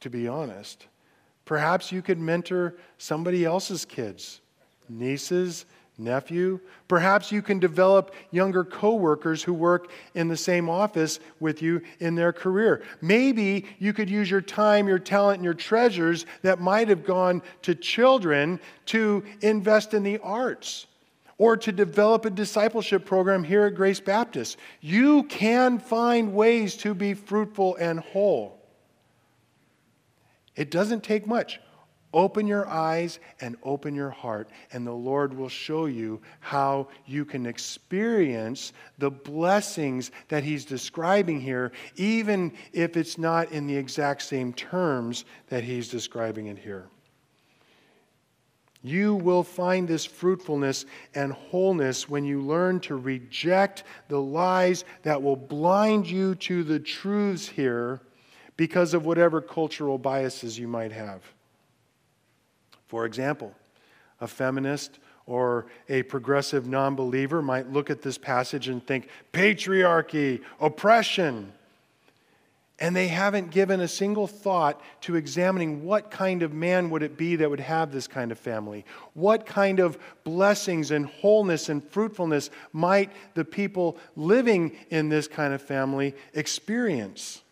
to 0.00 0.10
be 0.10 0.26
honest. 0.26 0.88
Perhaps 1.44 1.92
you 1.92 2.02
could 2.02 2.18
mentor 2.18 2.78
somebody 2.98 3.44
else's 3.44 3.84
kids, 3.84 4.40
nieces, 4.88 5.66
nephew. 5.98 6.60
Perhaps 6.86 7.32
you 7.32 7.42
can 7.42 7.58
develop 7.58 8.14
younger 8.30 8.64
coworkers 8.64 9.42
who 9.42 9.52
work 9.52 9.90
in 10.14 10.28
the 10.28 10.36
same 10.36 10.70
office 10.70 11.18
with 11.40 11.60
you 11.60 11.82
in 11.98 12.14
their 12.14 12.32
career. 12.32 12.82
Maybe 13.02 13.66
you 13.78 13.92
could 13.92 14.08
use 14.08 14.30
your 14.30 14.40
time, 14.40 14.88
your 14.88 14.98
talent, 14.98 15.38
and 15.38 15.44
your 15.44 15.54
treasures 15.54 16.24
that 16.42 16.60
might 16.60 16.88
have 16.88 17.04
gone 17.04 17.42
to 17.62 17.74
children 17.74 18.60
to 18.86 19.24
invest 19.42 19.92
in 19.92 20.02
the 20.02 20.18
arts 20.18 20.86
or 21.36 21.56
to 21.56 21.72
develop 21.72 22.24
a 22.24 22.30
discipleship 22.30 23.04
program 23.04 23.44
here 23.44 23.66
at 23.66 23.74
Grace 23.74 24.00
Baptist. 24.00 24.56
You 24.80 25.24
can 25.24 25.78
find 25.78 26.34
ways 26.34 26.76
to 26.78 26.94
be 26.94 27.14
fruitful 27.14 27.76
and 27.76 28.00
whole. 28.00 28.60
It 30.56 30.72
doesn't 30.72 31.04
take 31.04 31.26
much. 31.26 31.60
Open 32.14 32.46
your 32.46 32.66
eyes 32.66 33.18
and 33.40 33.56
open 33.62 33.94
your 33.94 34.08
heart, 34.08 34.48
and 34.72 34.86
the 34.86 34.92
Lord 34.92 35.34
will 35.34 35.50
show 35.50 35.84
you 35.86 36.22
how 36.40 36.88
you 37.04 37.26
can 37.26 37.44
experience 37.44 38.72
the 38.96 39.10
blessings 39.10 40.10
that 40.28 40.42
He's 40.42 40.64
describing 40.64 41.38
here, 41.38 41.70
even 41.96 42.52
if 42.72 42.96
it's 42.96 43.18
not 43.18 43.52
in 43.52 43.66
the 43.66 43.76
exact 43.76 44.22
same 44.22 44.54
terms 44.54 45.26
that 45.48 45.64
He's 45.64 45.88
describing 45.88 46.46
it 46.46 46.58
here. 46.58 46.88
You 48.82 49.16
will 49.16 49.42
find 49.42 49.86
this 49.86 50.06
fruitfulness 50.06 50.86
and 51.14 51.32
wholeness 51.32 52.08
when 52.08 52.24
you 52.24 52.40
learn 52.40 52.80
to 52.80 52.96
reject 52.96 53.82
the 54.08 54.20
lies 54.20 54.84
that 55.02 55.20
will 55.22 55.36
blind 55.36 56.06
you 56.06 56.36
to 56.36 56.62
the 56.62 56.78
truths 56.78 57.48
here 57.48 58.00
because 58.56 58.94
of 58.94 59.04
whatever 59.04 59.42
cultural 59.42 59.98
biases 59.98 60.58
you 60.58 60.68
might 60.68 60.92
have. 60.92 61.22
For 62.88 63.04
example, 63.04 63.54
a 64.20 64.26
feminist 64.26 64.98
or 65.26 65.66
a 65.88 66.02
progressive 66.04 66.66
non 66.66 66.96
believer 66.96 67.42
might 67.42 67.70
look 67.70 67.90
at 67.90 68.02
this 68.02 68.18
passage 68.18 68.68
and 68.68 68.84
think 68.84 69.08
patriarchy, 69.32 70.40
oppression, 70.58 71.52
and 72.80 72.96
they 72.96 73.08
haven't 73.08 73.50
given 73.50 73.80
a 73.80 73.88
single 73.88 74.26
thought 74.26 74.80
to 75.02 75.16
examining 75.16 75.84
what 75.84 76.10
kind 76.10 76.42
of 76.42 76.52
man 76.52 76.90
would 76.90 77.02
it 77.02 77.16
be 77.18 77.36
that 77.36 77.50
would 77.50 77.60
have 77.60 77.92
this 77.92 78.06
kind 78.06 78.32
of 78.32 78.38
family. 78.38 78.84
What 79.14 79.44
kind 79.44 79.80
of 79.80 79.98
blessings 80.24 80.92
and 80.92 81.04
wholeness 81.04 81.68
and 81.68 81.82
fruitfulness 81.82 82.50
might 82.72 83.10
the 83.34 83.44
people 83.44 83.98
living 84.16 84.76
in 84.90 85.08
this 85.08 85.26
kind 85.26 85.52
of 85.52 85.60
family 85.60 86.14
experience? 86.34 87.42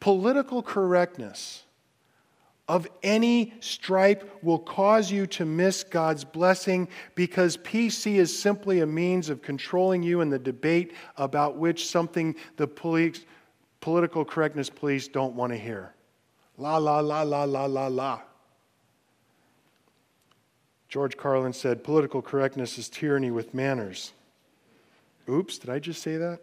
Political 0.00 0.64
correctness 0.64 1.62
of 2.68 2.86
any 3.02 3.54
stripe 3.60 4.38
will 4.42 4.58
cause 4.58 5.10
you 5.10 5.26
to 5.26 5.46
miss 5.46 5.82
God's 5.82 6.22
blessing 6.22 6.86
because 7.14 7.56
PC 7.56 8.16
is 8.16 8.38
simply 8.38 8.80
a 8.80 8.86
means 8.86 9.30
of 9.30 9.40
controlling 9.40 10.02
you 10.02 10.20
in 10.20 10.28
the 10.28 10.38
debate 10.38 10.92
about 11.16 11.56
which 11.56 11.88
something 11.88 12.36
the 12.56 12.68
police, 12.68 13.24
political 13.80 14.24
correctness 14.24 14.68
police 14.68 15.08
don't 15.08 15.34
want 15.34 15.52
to 15.52 15.58
hear. 15.58 15.94
La, 16.58 16.76
la, 16.76 17.00
la, 17.00 17.22
la, 17.22 17.44
la, 17.44 17.64
la, 17.64 17.86
la. 17.86 18.20
George 20.88 21.16
Carlin 21.16 21.52
said, 21.52 21.84
political 21.84 22.20
correctness 22.20 22.78
is 22.78 22.88
tyranny 22.88 23.30
with 23.30 23.54
manners. 23.54 24.12
Oops, 25.28 25.56
did 25.58 25.70
I 25.70 25.78
just 25.78 26.02
say 26.02 26.16
that? 26.16 26.40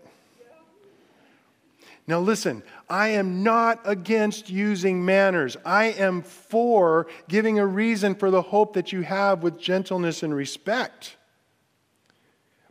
Now, 2.08 2.20
listen, 2.20 2.62
I 2.88 3.10
am 3.10 3.42
not 3.42 3.82
against 3.84 4.50
using 4.50 5.04
manners. 5.04 5.58
I 5.66 5.86
am 5.86 6.22
for 6.22 7.08
giving 7.28 7.58
a 7.58 7.66
reason 7.66 8.14
for 8.14 8.30
the 8.30 8.44
hope 8.44 8.74
that 8.74 8.92
you 8.92 9.02
have 9.02 9.42
with 9.42 9.60
gentleness 9.60 10.22
and 10.22 10.34
respect. 10.34 11.18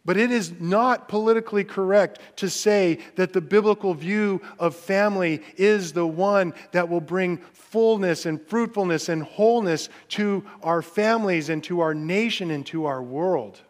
But 0.05 0.19
it 0.19 0.31
is 0.31 0.61
not 0.61 1.09
politically 1.09 1.65
correct 1.65 2.21
to 2.37 2.51
say 2.51 2.99
that 3.17 3.33
the 3.33 3.41
biblical 3.41 3.95
view 3.95 4.43
of 4.59 4.77
family 4.77 5.43
is 5.57 5.93
the 5.93 6.07
one 6.07 6.53
that 6.73 6.89
will 6.89 7.01
bring 7.01 7.39
fullness 7.55 8.27
and 8.27 8.41
fruitfulness 8.41 9.09
and 9.09 9.23
wholeness 9.23 9.89
to 10.11 10.45
our 10.63 10.83
families 10.83 11.49
and 11.49 11.65
to 11.65 11.81
our 11.81 11.95
nation 11.95 12.51
and 12.51 12.67
to 12.67 12.85
our 12.85 13.03
world. 13.03 13.61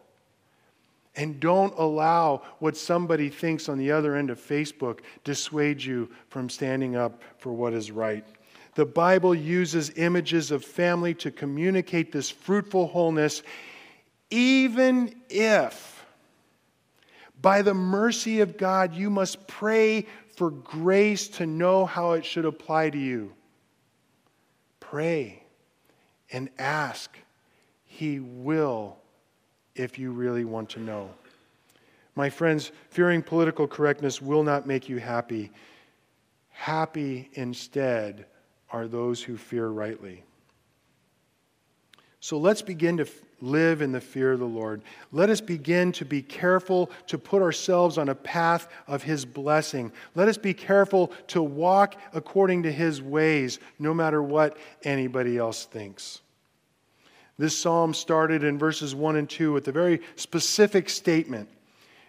And 1.17 1.39
don't 1.39 1.73
allow 1.77 2.41
what 2.59 2.75
somebody 2.75 3.29
thinks 3.29 3.69
on 3.69 3.77
the 3.77 3.91
other 3.91 4.15
end 4.15 4.29
of 4.29 4.39
Facebook 4.39 4.99
dissuade 5.23 5.81
you 5.81 6.09
from 6.27 6.49
standing 6.49 6.95
up 6.95 7.21
for 7.37 7.53
what 7.53 7.73
is 7.73 7.89
right. 7.89 8.25
The 8.75 8.85
Bible 8.85 9.33
uses 9.33 9.93
images 9.95 10.51
of 10.51 10.65
family 10.65 11.13
to 11.15 11.31
communicate 11.31 12.11
this 12.11 12.29
fruitful 12.29 12.87
wholeness, 12.87 13.43
even 14.29 15.15
if, 15.29 16.05
by 17.41 17.61
the 17.61 17.73
mercy 17.73 18.41
of 18.41 18.57
God, 18.57 18.93
you 18.93 19.09
must 19.09 19.47
pray 19.47 20.05
for 20.35 20.51
grace 20.51 21.29
to 21.29 21.45
know 21.45 21.85
how 21.85 22.11
it 22.11 22.25
should 22.25 22.43
apply 22.43 22.89
to 22.89 22.97
you. 22.97 23.31
Pray 24.81 25.43
and 26.31 26.49
ask. 26.59 27.17
He 27.85 28.19
will 28.19 28.97
if 29.75 29.99
you 29.99 30.11
really 30.11 30.45
want 30.45 30.69
to 30.71 30.79
know. 30.79 31.09
My 32.15 32.29
friends, 32.29 32.71
fearing 32.89 33.21
political 33.21 33.67
correctness 33.67 34.21
will 34.21 34.43
not 34.43 34.65
make 34.65 34.87
you 34.87 34.97
happy. 34.97 35.51
Happy 36.51 37.29
instead 37.33 38.25
are 38.71 38.87
those 38.87 39.21
who 39.21 39.35
fear 39.35 39.67
rightly. 39.67 40.23
So 42.21 42.37
let's 42.37 42.61
begin 42.61 42.97
to 42.97 43.05
live 43.41 43.81
in 43.81 43.91
the 43.91 44.01
fear 44.01 44.31
of 44.31 44.39
the 44.39 44.45
Lord. 44.45 44.81
Let 45.11 45.29
us 45.29 45.41
begin 45.41 45.91
to 45.91 46.05
be 46.05 46.21
careful 46.21 46.89
to 47.07 47.17
put 47.17 47.41
ourselves 47.41 47.97
on 47.97 48.09
a 48.09 48.15
path 48.15 48.67
of 48.87 49.03
His 49.03 49.25
blessing. 49.25 49.91
Let 50.15 50.27
us 50.27 50.37
be 50.37 50.53
careful 50.53 51.11
to 51.27 51.43
walk 51.43 51.95
according 52.13 52.63
to 52.63 52.71
His 52.71 53.01
ways, 53.01 53.59
no 53.77 53.93
matter 53.93 54.23
what 54.23 54.57
anybody 54.83 55.37
else 55.37 55.65
thinks. 55.65 56.21
This 57.37 57.57
psalm 57.57 57.93
started 57.93 58.43
in 58.43 58.57
verses 58.57 58.95
1 58.95 59.17
and 59.17 59.29
2 59.29 59.51
with 59.51 59.67
a 59.67 59.71
very 59.71 60.01
specific 60.15 60.89
statement. 60.89 61.49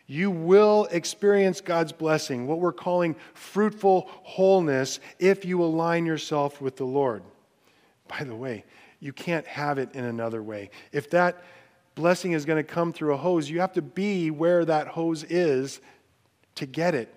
You 0.07 0.31
will 0.31 0.87
experience 0.93 1.61
God's 1.61 1.91
blessing, 1.93 2.47
what 2.47 2.61
we're 2.61 2.73
calling 2.73 3.17
fruitful 3.35 4.09
wholeness, 4.23 5.01
if 5.19 5.45
you 5.45 5.62
align 5.65 6.07
yourself 6.07 6.61
with 6.61 6.77
the 6.77 6.85
Lord. 6.85 7.23
By 8.07 8.23
the 8.23 8.37
way, 8.37 8.65
you 9.01 9.12
can't 9.12 9.47
have 9.49 9.79
it 9.79 9.95
in 9.95 10.05
another 10.05 10.43
way. 10.43 10.71
If 10.93 11.11
that 11.11 11.43
blessing 11.97 12.33
is 12.33 12.45
going 12.45 12.65
to 12.65 12.73
come 12.73 12.93
through 12.93 13.15
a 13.15 13.17
hose, 13.17 13.51
you 13.51 13.61
have 13.61 13.73
to 13.73 13.83
be 13.83 14.31
where 14.31 14.65
that 14.65 14.87
hose 14.87 15.25
is 15.25 15.81
to 16.55 16.67
get 16.67 16.95
it. 16.95 17.12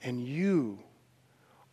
And 0.00 0.24
you 0.24 0.78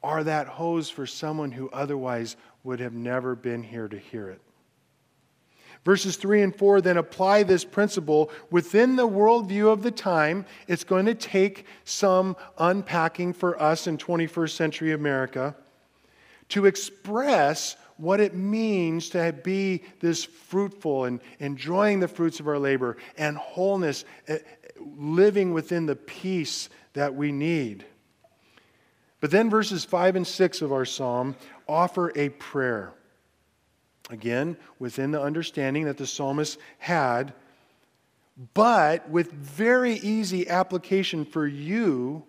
are 0.01 0.23
that 0.23 0.47
hose 0.47 0.89
for 0.89 1.05
someone 1.05 1.51
who 1.51 1.69
otherwise 1.69 2.35
would 2.63 2.79
have 2.79 2.93
never 2.93 3.35
been 3.35 3.61
here 3.61 3.87
to 3.87 3.99
hear 3.99 4.29
it. 4.29 4.41
Verses 5.85 6.15
3 6.15 6.41
and 6.43 6.55
4 6.55 6.81
then 6.81 6.97
apply 6.97 7.43
this 7.43 7.65
principle 7.65 8.31
within 8.49 8.95
the 8.95 9.07
worldview 9.07 9.71
of 9.71 9.83
the 9.83 9.91
time. 9.91 10.45
It's 10.67 10.85
going 10.85 11.05
to 11.07 11.15
take 11.15 11.65
some 11.83 12.37
unpacking 12.57 13.33
for 13.33 13.61
us 13.61 13.87
in 13.87 13.97
21st 13.97 14.51
century 14.51 14.93
America 14.93 15.55
to 16.49 16.65
express 16.65 17.75
what 17.97 18.19
it 18.19 18.33
means 18.33 19.09
to 19.09 19.33
be 19.43 19.83
this 19.99 20.23
fruitful 20.23 21.05
and 21.05 21.19
enjoying 21.39 21.99
the 21.99 22.07
fruits 22.07 22.39
of 22.39 22.47
our 22.47 22.59
labor 22.59 22.97
and 23.17 23.37
wholeness, 23.37 24.05
eh, 24.27 24.39
living 24.97 25.53
within 25.53 25.85
the 25.85 25.95
peace 25.95 26.69
that 26.93 27.13
we 27.13 27.31
need. 27.31 27.85
But 29.19 29.31
then 29.31 29.49
verses 29.49 29.85
5 29.85 30.15
and 30.15 30.27
6 30.27 30.61
of 30.61 30.71
our 30.73 30.85
psalm 30.85 31.35
offer 31.67 32.11
a 32.15 32.29
prayer. 32.29 32.93
Again, 34.09 34.57
within 34.79 35.11
the 35.11 35.21
understanding 35.21 35.85
that 35.85 35.97
the 35.97 36.07
psalmist 36.07 36.59
had, 36.77 37.33
but 38.53 39.07
with 39.09 39.31
very 39.31 39.93
easy 39.93 40.49
application 40.49 41.23
for 41.23 41.47
you 41.47 42.23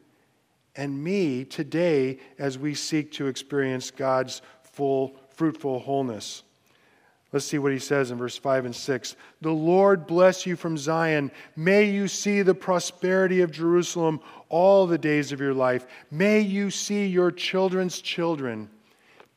and 0.77 1.03
me 1.03 1.45
today 1.45 2.19
as 2.39 2.59
we 2.59 2.75
seek 2.75 3.13
to 3.13 3.27
experience 3.27 3.91
God's 3.91 4.43
full, 4.63 5.17
fruitful 5.31 5.81
wholeness. 5.81 6.43
Let's 7.33 7.47
see 7.47 7.59
what 7.59 7.73
he 7.73 7.81
says 7.81 8.13
in 8.13 8.19
verse 8.19 8.39
5 8.39 8.67
and 8.67 8.77
6. 8.77 9.17
The 9.41 9.51
Lord 9.51 10.07
bless 10.07 10.47
you 10.47 10.55
from 10.55 10.79
Zion. 10.79 11.33
May 11.57 11.91
you 11.91 12.07
see 12.07 12.43
the 12.43 12.55
prosperity 12.55 13.41
of 13.41 13.51
Jerusalem 13.51 14.21
all 14.49 14.87
the 14.87 14.99
days 14.99 15.33
of 15.33 15.41
your 15.41 15.55
life. 15.55 15.85
May 16.13 16.41
you 16.41 16.71
see 16.71 17.07
your 17.07 17.33
children's 17.33 18.01
children. 18.01 18.71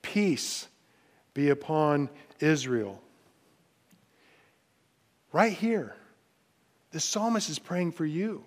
Peace 0.03 0.67
be 1.33 1.49
upon 1.49 2.09
Israel. 2.39 3.01
Right 5.31 5.53
here, 5.53 5.95
the 6.91 6.99
psalmist 6.99 7.49
is 7.49 7.59
praying 7.59 7.91
for 7.91 8.05
you. 8.05 8.43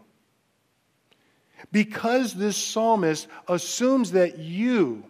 Because 1.72 2.35
this 2.35 2.57
psalmist 2.57 3.29
assumes 3.46 4.12
that 4.12 4.38
you, 4.38 5.05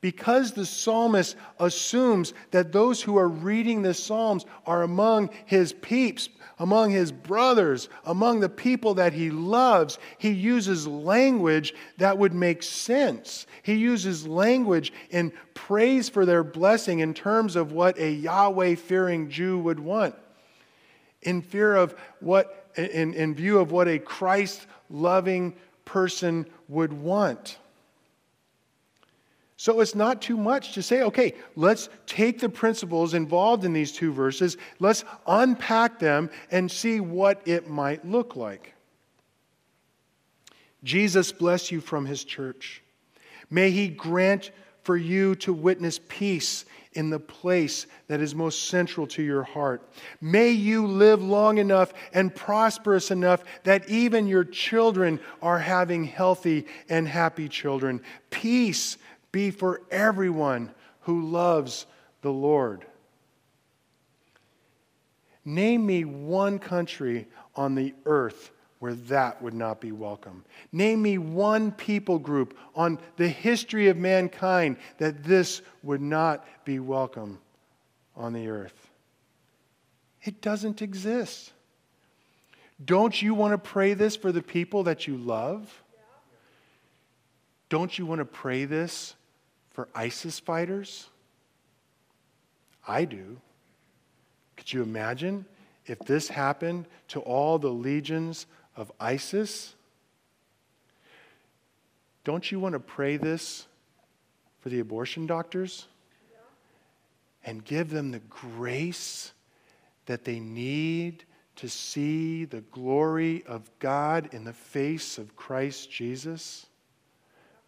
because 0.00 0.52
the 0.52 0.64
psalmist 0.64 1.36
assumes 1.58 2.32
that 2.52 2.72
those 2.72 3.02
who 3.02 3.18
are 3.18 3.28
reading 3.28 3.82
the 3.82 3.92
Psalms 3.92 4.46
are 4.66 4.82
among 4.82 5.30
his 5.44 5.72
peeps, 5.74 6.30
among 6.58 6.90
his 6.90 7.12
brothers, 7.12 7.88
among 8.04 8.40
the 8.40 8.48
people 8.48 8.94
that 8.94 9.12
he 9.12 9.30
loves, 9.30 9.98
he 10.18 10.30
uses 10.30 10.86
language 10.86 11.74
that 11.98 12.16
would 12.16 12.32
make 12.32 12.62
sense. 12.62 13.46
He 13.62 13.74
uses 13.74 14.26
language 14.26 14.92
in 15.10 15.32
praise 15.54 16.08
for 16.08 16.24
their 16.24 16.44
blessing 16.44 17.00
in 17.00 17.12
terms 17.12 17.56
of 17.56 17.72
what 17.72 17.98
a 17.98 18.10
Yahweh 18.10 18.76
fearing 18.76 19.28
Jew 19.28 19.58
would 19.58 19.80
want. 19.80 20.14
In 21.22 21.42
fear 21.42 21.76
of 21.76 21.94
what, 22.20 22.70
in, 22.76 23.12
in 23.12 23.34
view 23.34 23.58
of 23.58 23.70
what 23.70 23.88
a 23.88 23.98
Christ 23.98 24.66
loving 24.88 25.54
person 25.84 26.46
would 26.68 26.92
want. 26.92 27.58
So 29.60 29.80
it's 29.80 29.94
not 29.94 30.22
too 30.22 30.38
much 30.38 30.72
to 30.72 30.82
say, 30.82 31.02
okay, 31.02 31.34
let's 31.54 31.90
take 32.06 32.38
the 32.38 32.48
principles 32.48 33.12
involved 33.12 33.62
in 33.62 33.74
these 33.74 33.92
two 33.92 34.10
verses, 34.10 34.56
let's 34.78 35.04
unpack 35.26 35.98
them 35.98 36.30
and 36.50 36.70
see 36.70 36.98
what 36.98 37.46
it 37.46 37.68
might 37.68 38.02
look 38.06 38.36
like. 38.36 38.72
Jesus 40.82 41.30
bless 41.30 41.70
you 41.70 41.82
from 41.82 42.06
his 42.06 42.24
church. 42.24 42.82
May 43.50 43.70
he 43.70 43.88
grant 43.88 44.50
for 44.82 44.96
you 44.96 45.34
to 45.34 45.52
witness 45.52 46.00
peace 46.08 46.64
in 46.94 47.10
the 47.10 47.20
place 47.20 47.86
that 48.08 48.22
is 48.22 48.34
most 48.34 48.70
central 48.70 49.06
to 49.08 49.22
your 49.22 49.42
heart. 49.42 49.86
May 50.22 50.52
you 50.52 50.86
live 50.86 51.22
long 51.22 51.58
enough 51.58 51.92
and 52.14 52.34
prosperous 52.34 53.10
enough 53.10 53.44
that 53.64 53.90
even 53.90 54.26
your 54.26 54.44
children 54.44 55.20
are 55.42 55.58
having 55.58 56.04
healthy 56.04 56.64
and 56.88 57.06
happy 57.06 57.46
children. 57.46 58.00
Peace 58.30 58.96
be 59.32 59.50
for 59.50 59.82
everyone 59.90 60.72
who 61.02 61.28
loves 61.30 61.86
the 62.22 62.32
Lord. 62.32 62.84
Name 65.44 65.86
me 65.86 66.04
one 66.04 66.58
country 66.58 67.26
on 67.56 67.74
the 67.74 67.94
earth 68.04 68.50
where 68.78 68.94
that 68.94 69.42
would 69.42 69.54
not 69.54 69.80
be 69.80 69.92
welcome. 69.92 70.44
Name 70.72 71.02
me 71.02 71.18
one 71.18 71.70
people 71.70 72.18
group 72.18 72.56
on 72.74 72.98
the 73.16 73.28
history 73.28 73.88
of 73.88 73.96
mankind 73.96 74.76
that 74.98 75.22
this 75.22 75.60
would 75.82 76.00
not 76.00 76.46
be 76.64 76.78
welcome 76.78 77.38
on 78.16 78.32
the 78.32 78.48
earth. 78.48 78.88
It 80.22 80.40
doesn't 80.40 80.82
exist. 80.82 81.52
Don't 82.82 83.20
you 83.20 83.34
want 83.34 83.52
to 83.52 83.58
pray 83.58 83.94
this 83.94 84.16
for 84.16 84.32
the 84.32 84.42
people 84.42 84.84
that 84.84 85.06
you 85.06 85.16
love? 85.16 85.82
Don't 87.68 87.98
you 87.98 88.06
want 88.06 88.20
to 88.20 88.24
pray 88.24 88.64
this 88.64 89.14
for 89.70 89.88
ISIS 89.94 90.38
fighters? 90.38 91.08
I 92.86 93.04
do. 93.04 93.38
Could 94.56 94.72
you 94.72 94.82
imagine 94.82 95.46
if 95.86 95.98
this 96.00 96.28
happened 96.28 96.86
to 97.08 97.20
all 97.20 97.58
the 97.58 97.70
legions 97.70 98.46
of 98.76 98.92
ISIS? 99.00 99.74
Don't 102.24 102.50
you 102.50 102.60
want 102.60 102.74
to 102.74 102.80
pray 102.80 103.16
this 103.16 103.66
for 104.60 104.68
the 104.68 104.80
abortion 104.80 105.26
doctors? 105.26 105.86
And 107.44 107.64
give 107.64 107.88
them 107.88 108.10
the 108.10 108.18
grace 108.18 109.32
that 110.04 110.24
they 110.24 110.40
need 110.40 111.24
to 111.56 111.68
see 111.68 112.44
the 112.44 112.60
glory 112.60 113.42
of 113.46 113.70
God 113.78 114.28
in 114.32 114.44
the 114.44 114.52
face 114.52 115.16
of 115.16 115.36
Christ 115.36 115.90
Jesus? 115.90 116.66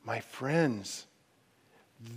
My 0.04 0.20
friends, 0.20 1.06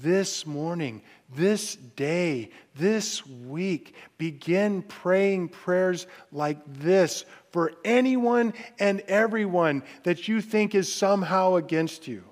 this 0.01 0.45
morning, 0.45 1.01
this 1.35 1.75
day, 1.75 2.51
this 2.75 3.25
week, 3.25 3.95
begin 4.17 4.81
praying 4.81 5.49
prayers 5.49 6.07
like 6.31 6.59
this 6.65 7.25
for 7.51 7.73
anyone 7.83 8.53
and 8.79 9.01
everyone 9.01 9.83
that 10.03 10.27
you 10.27 10.41
think 10.41 10.75
is 10.75 10.93
somehow 10.93 11.55
against 11.55 12.07
you. 12.07 12.23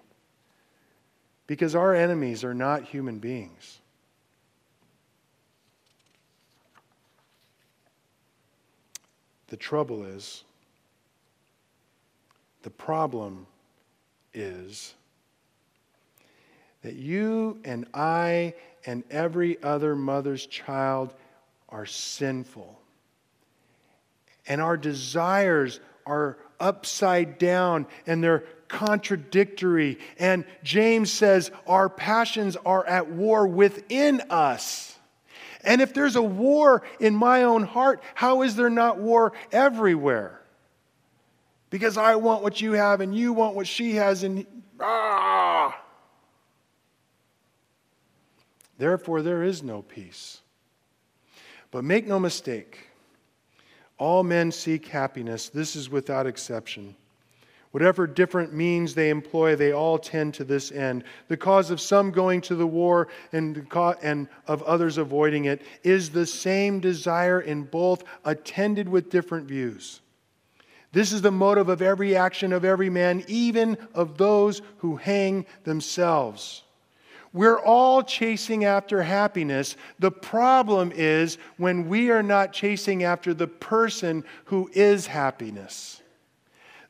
Because 1.47 1.75
our 1.75 1.93
enemies 1.93 2.43
are 2.43 2.53
not 2.53 2.83
human 2.83 3.19
beings. 3.19 3.79
The 9.47 9.57
trouble 9.57 10.03
is, 10.03 10.43
The 12.63 12.69
problem 12.69 13.45
is 14.33 14.95
that 16.83 16.95
you 16.95 17.59
and 17.63 17.87
I 17.93 18.53
and 18.85 19.03
every 19.09 19.61
other 19.63 19.95
mother's 19.95 20.45
child 20.45 21.13
are 21.69 21.85
sinful. 21.85 22.79
And 24.47 24.61
our 24.61 24.77
desires 24.77 25.79
are 26.05 26.37
upside 26.59 27.37
down 27.37 27.87
and 28.05 28.23
they're 28.23 28.43
contradictory. 28.67 29.97
And 30.19 30.45
James 30.63 31.11
says 31.11 31.51
our 31.65 31.89
passions 31.89 32.57
are 32.65 32.85
at 32.85 33.09
war 33.09 33.47
within 33.47 34.21
us. 34.29 34.97
And 35.63 35.81
if 35.81 35.93
there's 35.93 36.17
a 36.17 36.21
war 36.21 36.83
in 36.99 37.15
my 37.15 37.43
own 37.43 37.63
heart, 37.63 38.03
how 38.15 38.41
is 38.41 38.57
there 38.57 38.69
not 38.69 38.97
war 38.97 39.31
everywhere? 39.53 40.41
Because 41.69 41.97
I 41.97 42.15
want 42.17 42.43
what 42.43 42.59
you 42.59 42.73
have 42.73 42.99
and 42.99 43.15
you 43.15 43.31
want 43.31 43.55
what 43.55 43.65
she 43.65 43.95
has, 43.95 44.23
and 44.23 44.45
ah! 44.81 45.79
Therefore, 48.77 49.21
there 49.21 49.43
is 49.43 49.63
no 49.63 49.81
peace. 49.81 50.41
But 51.71 51.83
make 51.83 52.07
no 52.07 52.19
mistake, 52.19 52.87
all 53.97 54.23
men 54.23 54.51
seek 54.51 54.87
happiness. 54.87 55.49
This 55.49 55.75
is 55.75 55.89
without 55.89 56.27
exception. 56.27 56.95
Whatever 57.71 58.05
different 58.05 58.53
means 58.53 58.93
they 58.93 59.09
employ, 59.09 59.55
they 59.55 59.71
all 59.71 59.97
tend 59.97 60.35
to 60.35 60.43
this 60.43 60.71
end. 60.71 61.03
The 61.27 61.37
cause 61.37 61.71
of 61.71 61.81
some 61.81 62.11
going 62.11 62.41
to 62.41 62.55
the 62.55 62.67
war 62.67 63.07
and, 63.31 63.65
and 64.03 64.27
of 64.45 64.61
others 64.63 64.99
avoiding 64.99 65.45
it 65.45 65.63
is 65.83 66.11
the 66.11 66.27
same 66.27 66.79
desire 66.79 67.41
in 67.41 67.63
both, 67.63 68.03
attended 68.25 68.87
with 68.87 69.09
different 69.09 69.47
views. 69.47 70.01
This 70.91 71.11
is 71.11 71.23
the 71.23 71.31
motive 71.31 71.69
of 71.69 71.81
every 71.81 72.15
action 72.15 72.53
of 72.53 72.63
every 72.63 72.91
man, 72.91 73.23
even 73.27 73.77
of 73.95 74.17
those 74.19 74.61
who 74.77 74.97
hang 74.97 75.47
themselves. 75.63 76.62
We're 77.33 77.59
all 77.59 78.03
chasing 78.03 78.63
after 78.63 79.01
happiness. 79.01 79.75
The 79.97 80.11
problem 80.11 80.91
is 80.93 81.39
when 81.57 81.89
we 81.89 82.11
are 82.11 82.21
not 82.21 82.53
chasing 82.53 83.03
after 83.03 83.33
the 83.33 83.47
person 83.47 84.23
who 84.45 84.69
is 84.73 85.07
happiness. 85.07 86.01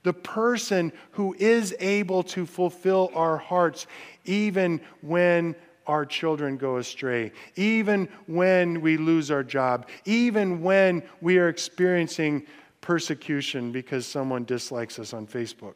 The 0.03 0.13
person 0.13 0.91
who 1.11 1.33
is 1.39 1.73
able 1.79 2.23
to 2.23 2.45
fulfill 2.45 3.09
our 3.15 3.37
hearts, 3.37 3.87
even 4.25 4.81
when 5.01 5.55
our 5.87 6.05
children 6.05 6.57
go 6.57 6.77
astray, 6.77 7.31
even 7.55 8.09
when 8.27 8.81
we 8.81 8.97
lose 8.97 9.31
our 9.31 9.43
job, 9.43 9.87
even 10.03 10.61
when 10.61 11.03
we 11.21 11.37
are 11.37 11.47
experiencing 11.47 12.45
persecution 12.81 13.71
because 13.71 14.05
someone 14.05 14.43
dislikes 14.43 14.99
us 14.99 15.13
on 15.13 15.25
Facebook. 15.25 15.75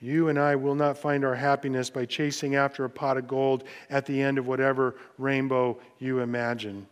You 0.00 0.28
and 0.28 0.38
I 0.38 0.56
will 0.56 0.74
not 0.74 0.96
find 0.96 1.24
our 1.24 1.34
happiness 1.34 1.90
by 1.90 2.06
chasing 2.06 2.54
after 2.54 2.84
a 2.84 2.90
pot 2.90 3.18
of 3.18 3.28
gold 3.28 3.64
at 3.90 4.06
the 4.06 4.20
end 4.20 4.38
of 4.38 4.46
whatever 4.46 4.96
rainbow 5.18 5.78
you 5.98 6.20
imagine. 6.20 6.86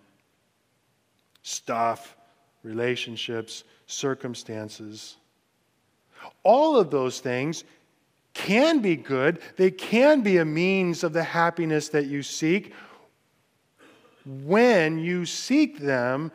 Stuff, 1.42 2.16
relationships, 2.62 3.64
circumstances. 3.86 5.16
All 6.42 6.76
of 6.76 6.90
those 6.90 7.20
things 7.20 7.64
can 8.34 8.80
be 8.80 8.94
good, 8.94 9.40
they 9.56 9.70
can 9.70 10.20
be 10.20 10.36
a 10.36 10.44
means 10.44 11.02
of 11.02 11.12
the 11.12 11.24
happiness 11.24 11.88
that 11.88 12.06
you 12.06 12.22
seek 12.22 12.74
when 14.24 14.98
you 14.98 15.24
seek 15.24 15.78
them 15.78 16.30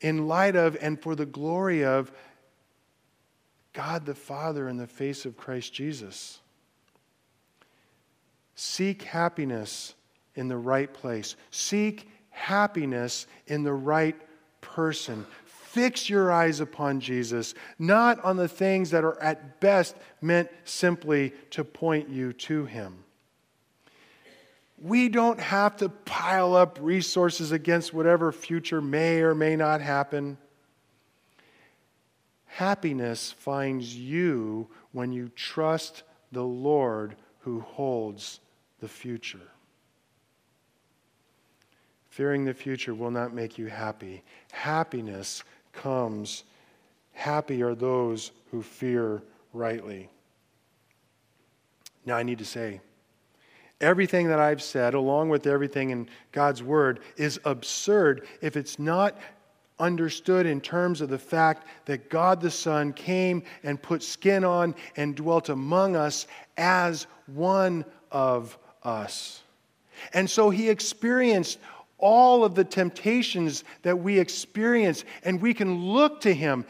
in 0.00 0.26
light 0.26 0.56
of 0.56 0.76
and 0.80 1.00
for 1.00 1.14
the 1.14 1.26
glory 1.26 1.84
of 1.84 2.10
God 3.74 4.06
the 4.06 4.14
Father 4.14 4.68
in 4.68 4.78
the 4.78 4.86
face 4.86 5.26
of 5.26 5.36
Christ 5.36 5.74
Jesus. 5.74 6.40
Seek 8.54 9.02
happiness 9.02 9.94
in 10.36 10.48
the 10.48 10.56
right 10.56 10.92
place. 10.92 11.36
Seek 11.50 12.08
happiness 12.30 13.26
in 13.46 13.64
the 13.64 13.72
right 13.72 14.16
person. 14.60 15.26
Fix 15.44 16.08
your 16.08 16.30
eyes 16.30 16.60
upon 16.60 17.00
Jesus, 17.00 17.52
not 17.80 18.22
on 18.24 18.36
the 18.36 18.46
things 18.46 18.90
that 18.90 19.02
are 19.02 19.20
at 19.20 19.60
best 19.60 19.96
meant 20.20 20.48
simply 20.64 21.32
to 21.50 21.64
point 21.64 22.08
you 22.08 22.32
to 22.32 22.64
Him. 22.64 23.02
We 24.80 25.08
don't 25.08 25.40
have 25.40 25.76
to 25.78 25.88
pile 25.88 26.54
up 26.54 26.78
resources 26.80 27.50
against 27.50 27.92
whatever 27.92 28.30
future 28.30 28.80
may 28.80 29.20
or 29.20 29.34
may 29.34 29.56
not 29.56 29.80
happen. 29.80 30.38
Happiness 32.54 33.32
finds 33.32 33.96
you 33.96 34.68
when 34.92 35.12
you 35.12 35.28
trust 35.34 36.04
the 36.30 36.44
Lord 36.44 37.16
who 37.40 37.58
holds 37.58 38.38
the 38.78 38.86
future. 38.86 39.48
Fearing 42.10 42.44
the 42.44 42.54
future 42.54 42.94
will 42.94 43.10
not 43.10 43.34
make 43.34 43.58
you 43.58 43.66
happy. 43.66 44.22
Happiness 44.52 45.42
comes. 45.72 46.44
Happy 47.12 47.60
are 47.60 47.74
those 47.74 48.30
who 48.52 48.62
fear 48.62 49.24
rightly. 49.52 50.08
Now, 52.06 52.16
I 52.16 52.22
need 52.22 52.38
to 52.38 52.44
say, 52.44 52.80
everything 53.80 54.28
that 54.28 54.38
I've 54.38 54.62
said, 54.62 54.94
along 54.94 55.28
with 55.28 55.48
everything 55.48 55.90
in 55.90 56.08
God's 56.30 56.62
Word, 56.62 57.00
is 57.16 57.40
absurd 57.44 58.28
if 58.40 58.56
it's 58.56 58.78
not 58.78 59.18
understood 59.78 60.46
in 60.46 60.60
terms 60.60 61.00
of 61.00 61.08
the 61.08 61.18
fact 61.18 61.66
that 61.86 62.08
God 62.08 62.40
the 62.40 62.50
Son 62.50 62.92
came 62.92 63.42
and 63.62 63.80
put 63.80 64.02
skin 64.02 64.44
on 64.44 64.74
and 64.96 65.14
dwelt 65.14 65.48
among 65.48 65.96
us 65.96 66.26
as 66.56 67.06
one 67.26 67.84
of 68.12 68.56
us. 68.82 69.42
And 70.12 70.28
so 70.28 70.50
he 70.50 70.68
experienced 70.68 71.58
all 71.98 72.44
of 72.44 72.54
the 72.54 72.64
temptations 72.64 73.64
that 73.82 73.98
we 73.98 74.18
experience, 74.18 75.04
and 75.22 75.40
we 75.40 75.54
can 75.54 75.78
look 75.78 76.20
to 76.20 76.34
him 76.34 76.66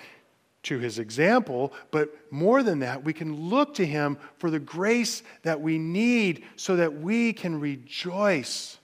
to 0.64 0.78
his 0.78 0.98
example, 0.98 1.72
but 1.90 2.14
more 2.30 2.62
than 2.62 2.78
that, 2.78 3.04
we 3.04 3.12
can 3.12 3.34
look 3.50 3.74
to 3.74 3.84
him 3.84 4.16
for 4.38 4.50
the 4.50 4.58
grace 4.58 5.22
that 5.42 5.60
we 5.60 5.78
need 5.78 6.44
so 6.56 6.76
that 6.76 7.00
we 7.00 7.32
can 7.32 7.60
rejoice 7.60 8.78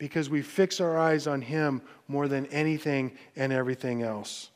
because 0.00 0.30
we 0.30 0.40
fix 0.40 0.80
our 0.80 0.96
eyes 0.98 1.26
on 1.26 1.42
him 1.42 1.82
more 2.08 2.26
than 2.26 2.46
anything 2.46 3.12
and 3.36 3.52
everything 3.52 4.02
else. 4.02 4.48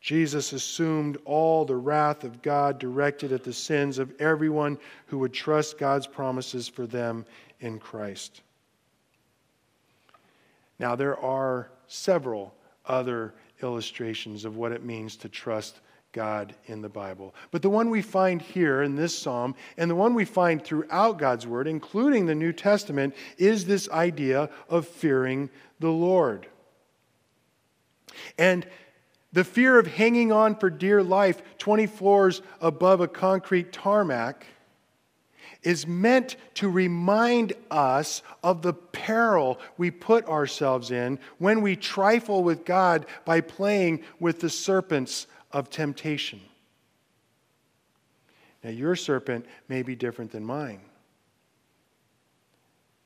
Jesus 0.00 0.52
assumed 0.52 1.18
all 1.24 1.64
the 1.64 1.74
wrath 1.74 2.22
of 2.22 2.42
God 2.42 2.78
directed 2.78 3.32
at 3.32 3.42
the 3.42 3.52
sins 3.52 3.98
of 3.98 4.18
everyone 4.20 4.78
who 5.06 5.18
would 5.18 5.32
trust 5.32 5.78
God's 5.78 6.06
promises 6.06 6.68
for 6.68 6.86
them 6.86 7.26
in 7.58 7.80
Christ. 7.80 8.40
Now, 10.78 10.94
there 10.94 11.18
are 11.18 11.70
several 11.88 12.54
other 12.86 13.34
illustrations 13.64 14.44
of 14.44 14.56
what 14.56 14.70
it 14.70 14.84
means 14.84 15.16
to 15.16 15.28
trust 15.28 15.80
God 16.12 16.54
in 16.66 16.82
the 16.82 16.88
Bible. 16.88 17.34
But 17.50 17.62
the 17.62 17.70
one 17.70 17.90
we 17.90 18.02
find 18.02 18.42
here 18.42 18.82
in 18.82 18.96
this 18.96 19.16
psalm, 19.16 19.54
and 19.76 19.90
the 19.90 19.94
one 19.94 20.14
we 20.14 20.24
find 20.24 20.62
throughout 20.62 21.18
God's 21.18 21.46
Word, 21.46 21.68
including 21.68 22.26
the 22.26 22.34
New 22.34 22.52
Testament, 22.52 23.14
is 23.38 23.64
this 23.64 23.88
idea 23.90 24.50
of 24.68 24.86
fearing 24.86 25.50
the 25.78 25.90
Lord. 25.90 26.46
And 28.38 28.66
the 29.32 29.44
fear 29.44 29.78
of 29.78 29.86
hanging 29.86 30.32
on 30.32 30.56
for 30.56 30.70
dear 30.70 31.02
life 31.02 31.42
20 31.58 31.86
floors 31.86 32.42
above 32.60 33.00
a 33.00 33.08
concrete 33.08 33.72
tarmac 33.72 34.46
is 35.62 35.86
meant 35.86 36.36
to 36.54 36.68
remind 36.68 37.52
us 37.70 38.22
of 38.42 38.62
the 38.62 38.72
peril 38.72 39.58
we 39.76 39.90
put 39.90 40.26
ourselves 40.26 40.90
in 40.90 41.18
when 41.38 41.60
we 41.60 41.76
trifle 41.76 42.42
with 42.42 42.64
God 42.64 43.06
by 43.24 43.40
playing 43.40 44.02
with 44.18 44.40
the 44.40 44.50
serpents 44.50 45.26
of 45.52 45.70
temptation. 45.70 46.40
Now, 48.62 48.70
your 48.70 48.96
serpent 48.96 49.46
may 49.68 49.82
be 49.82 49.94
different 49.94 50.32
than 50.32 50.44
mine. 50.44 50.80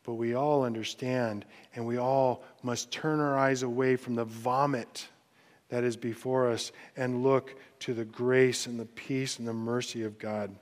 But 0.05 0.15
we 0.15 0.35
all 0.35 0.65
understand, 0.65 1.47
and 1.75 1.87
we 1.87 1.97
all 1.97 2.45
must 2.63 2.91
turn 2.91 3.21
our 3.21 3.39
eyes 3.39 3.63
away 3.63 3.97
from 3.97 4.15
the 4.15 4.25
vomit 4.25 5.09
that 5.71 5.83
is 5.83 5.97
before 5.97 6.51
us 6.51 6.73
and 6.97 7.23
look 7.23 7.57
to 7.81 7.95
the 7.95 8.05
grace 8.05 8.67
and 8.67 8.79
the 8.79 8.85
peace 8.85 9.39
and 9.39 9.49
the 9.49 9.53
mercy 9.53 10.03
of 10.03 10.19
God. 10.19 10.55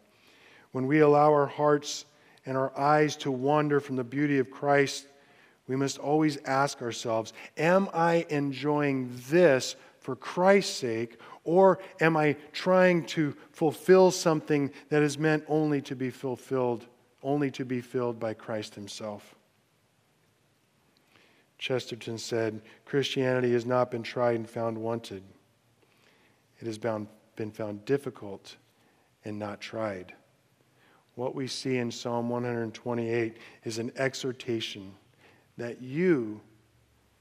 When 0.70 0.86
we 0.86 1.00
allow 1.00 1.32
our 1.32 1.46
hearts 1.46 2.04
and 2.46 2.56
our 2.56 2.76
eyes 2.78 3.16
to 3.16 3.30
wander 3.30 3.80
from 3.80 3.96
the 3.96 4.04
beauty 4.04 4.38
of 4.38 4.50
Christ, 4.50 5.06
we 5.66 5.76
must 5.76 5.98
always 5.98 6.38
ask 6.44 6.80
ourselves 6.80 7.32
Am 7.56 7.88
I 7.92 8.26
enjoying 8.30 9.10
this 9.28 9.74
for 10.02 10.16
Christ's 10.16 10.76
sake, 10.76 11.18
or 11.44 11.78
am 12.00 12.16
I 12.16 12.36
trying 12.52 13.06
to 13.06 13.34
fulfill 13.50 14.10
something 14.10 14.70
that 14.90 15.02
is 15.02 15.18
meant 15.18 15.44
only 15.48 15.80
to 15.82 15.96
be 15.96 16.10
fulfilled 16.10 16.86
only 17.22 17.50
to 17.52 17.64
be 17.64 17.80
filled 17.80 18.18
by 18.18 18.34
Christ 18.34 18.74
Himself. 18.74 19.34
Chesterton 21.58 22.18
said, 22.18 22.60
Christianity 22.84 23.52
has 23.52 23.64
not 23.64 23.90
been 23.90 24.02
tried 24.02 24.36
and 24.36 24.48
found 24.48 24.76
wanted. 24.76 25.22
it 26.60 26.66
has 26.66 26.78
been 26.78 27.50
found 27.52 27.84
difficult 27.84 28.56
and 29.24 29.38
not 29.38 29.60
tried. 29.60 30.14
What 31.14 31.34
we 31.34 31.46
see 31.46 31.76
in 31.76 31.90
Psalm 31.90 32.28
128 32.28 33.36
is 33.64 33.78
an 33.78 33.92
exhortation 33.96 34.94
that 35.58 35.80
you 35.80 36.40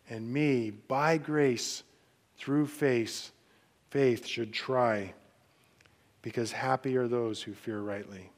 and 0.10 0.32
me, 0.32 0.72
by 0.72 1.18
grace, 1.18 1.84
through 2.42 2.66
faith, 2.66 3.32
faith 3.92 4.26
should 4.26 4.52
try, 4.52 5.14
because 6.24 6.52
happy 6.52 6.98
are 6.98 7.08
those 7.08 7.40
who 7.44 7.54
fear 7.54 7.82
rightly. 7.82 8.32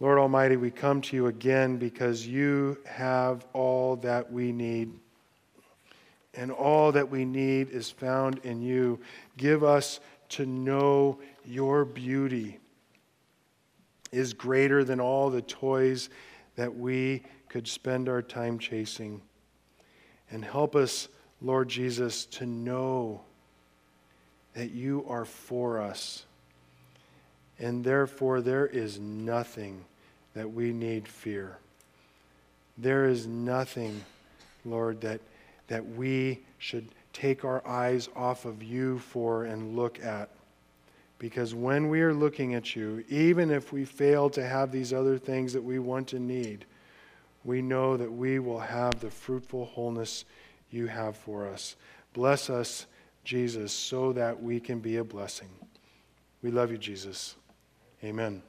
Lord 0.00 0.18
Almighty, 0.18 0.56
we 0.56 0.70
come 0.70 1.02
to 1.02 1.16
you 1.16 1.26
again 1.26 1.76
because 1.76 2.26
you 2.26 2.78
have 2.86 3.44
all 3.52 3.96
that 3.96 4.32
we 4.32 4.52
need. 4.52 4.90
And 6.32 6.50
all 6.50 6.92
that 6.92 7.10
we 7.10 7.26
need 7.26 7.68
is 7.68 7.90
found 7.90 8.40
in 8.42 8.62
you. 8.62 8.98
Give 9.36 9.62
us 9.62 10.00
to 10.30 10.46
know 10.46 11.18
your 11.44 11.84
beauty 11.84 12.58
is 14.12 14.32
greater 14.32 14.82
than 14.82 14.98
all 14.98 15.28
the 15.28 15.42
toys 15.42 16.08
that 16.56 16.74
we 16.74 17.22
could 17.50 17.68
spend 17.68 18.08
our 18.08 18.22
time 18.22 18.58
chasing. 18.58 19.20
And 20.30 20.42
help 20.42 20.74
us, 20.74 21.08
Lord 21.44 21.68
Jesus, 21.68 22.24
to 22.26 22.46
know 22.46 23.20
that 24.54 24.70
you 24.70 25.04
are 25.08 25.26
for 25.26 25.78
us. 25.78 26.24
And 27.58 27.84
therefore, 27.84 28.40
there 28.40 28.66
is 28.66 28.98
nothing 28.98 29.84
that 30.32 30.50
we 30.50 30.72
need 30.72 31.06
fear. 31.06 31.58
There 32.78 33.04
is 33.04 33.26
nothing, 33.26 34.02
Lord, 34.64 35.02
that, 35.02 35.20
that 35.68 35.86
we 35.86 36.40
should 36.58 36.88
take 37.12 37.44
our 37.44 37.64
eyes 37.66 38.08
off 38.16 38.46
of 38.46 38.62
you 38.62 38.98
for 38.98 39.44
and 39.44 39.76
look 39.76 40.02
at. 40.02 40.30
Because 41.18 41.54
when 41.54 41.90
we 41.90 42.00
are 42.00 42.14
looking 42.14 42.54
at 42.54 42.74
you, 42.74 43.04
even 43.08 43.50
if 43.50 43.70
we 43.70 43.84
fail 43.84 44.30
to 44.30 44.44
have 44.44 44.72
these 44.72 44.92
other 44.94 45.18
things 45.18 45.52
that 45.52 45.62
we 45.62 45.78
want 45.78 46.08
to 46.08 46.18
need, 46.18 46.64
we 47.44 47.60
know 47.60 47.98
that 47.98 48.10
we 48.10 48.38
will 48.38 48.58
have 48.58 48.98
the 49.00 49.10
fruitful 49.10 49.66
wholeness 49.66 50.24
you 50.74 50.86
have 50.88 51.16
for 51.16 51.46
us. 51.46 51.76
Bless 52.12 52.50
us, 52.50 52.86
Jesus, 53.24 53.72
so 53.72 54.12
that 54.12 54.42
we 54.42 54.60
can 54.60 54.80
be 54.80 54.96
a 54.96 55.04
blessing. 55.04 55.48
We 56.42 56.50
love 56.50 56.70
you, 56.70 56.78
Jesus. 56.78 57.36
Amen. 58.02 58.42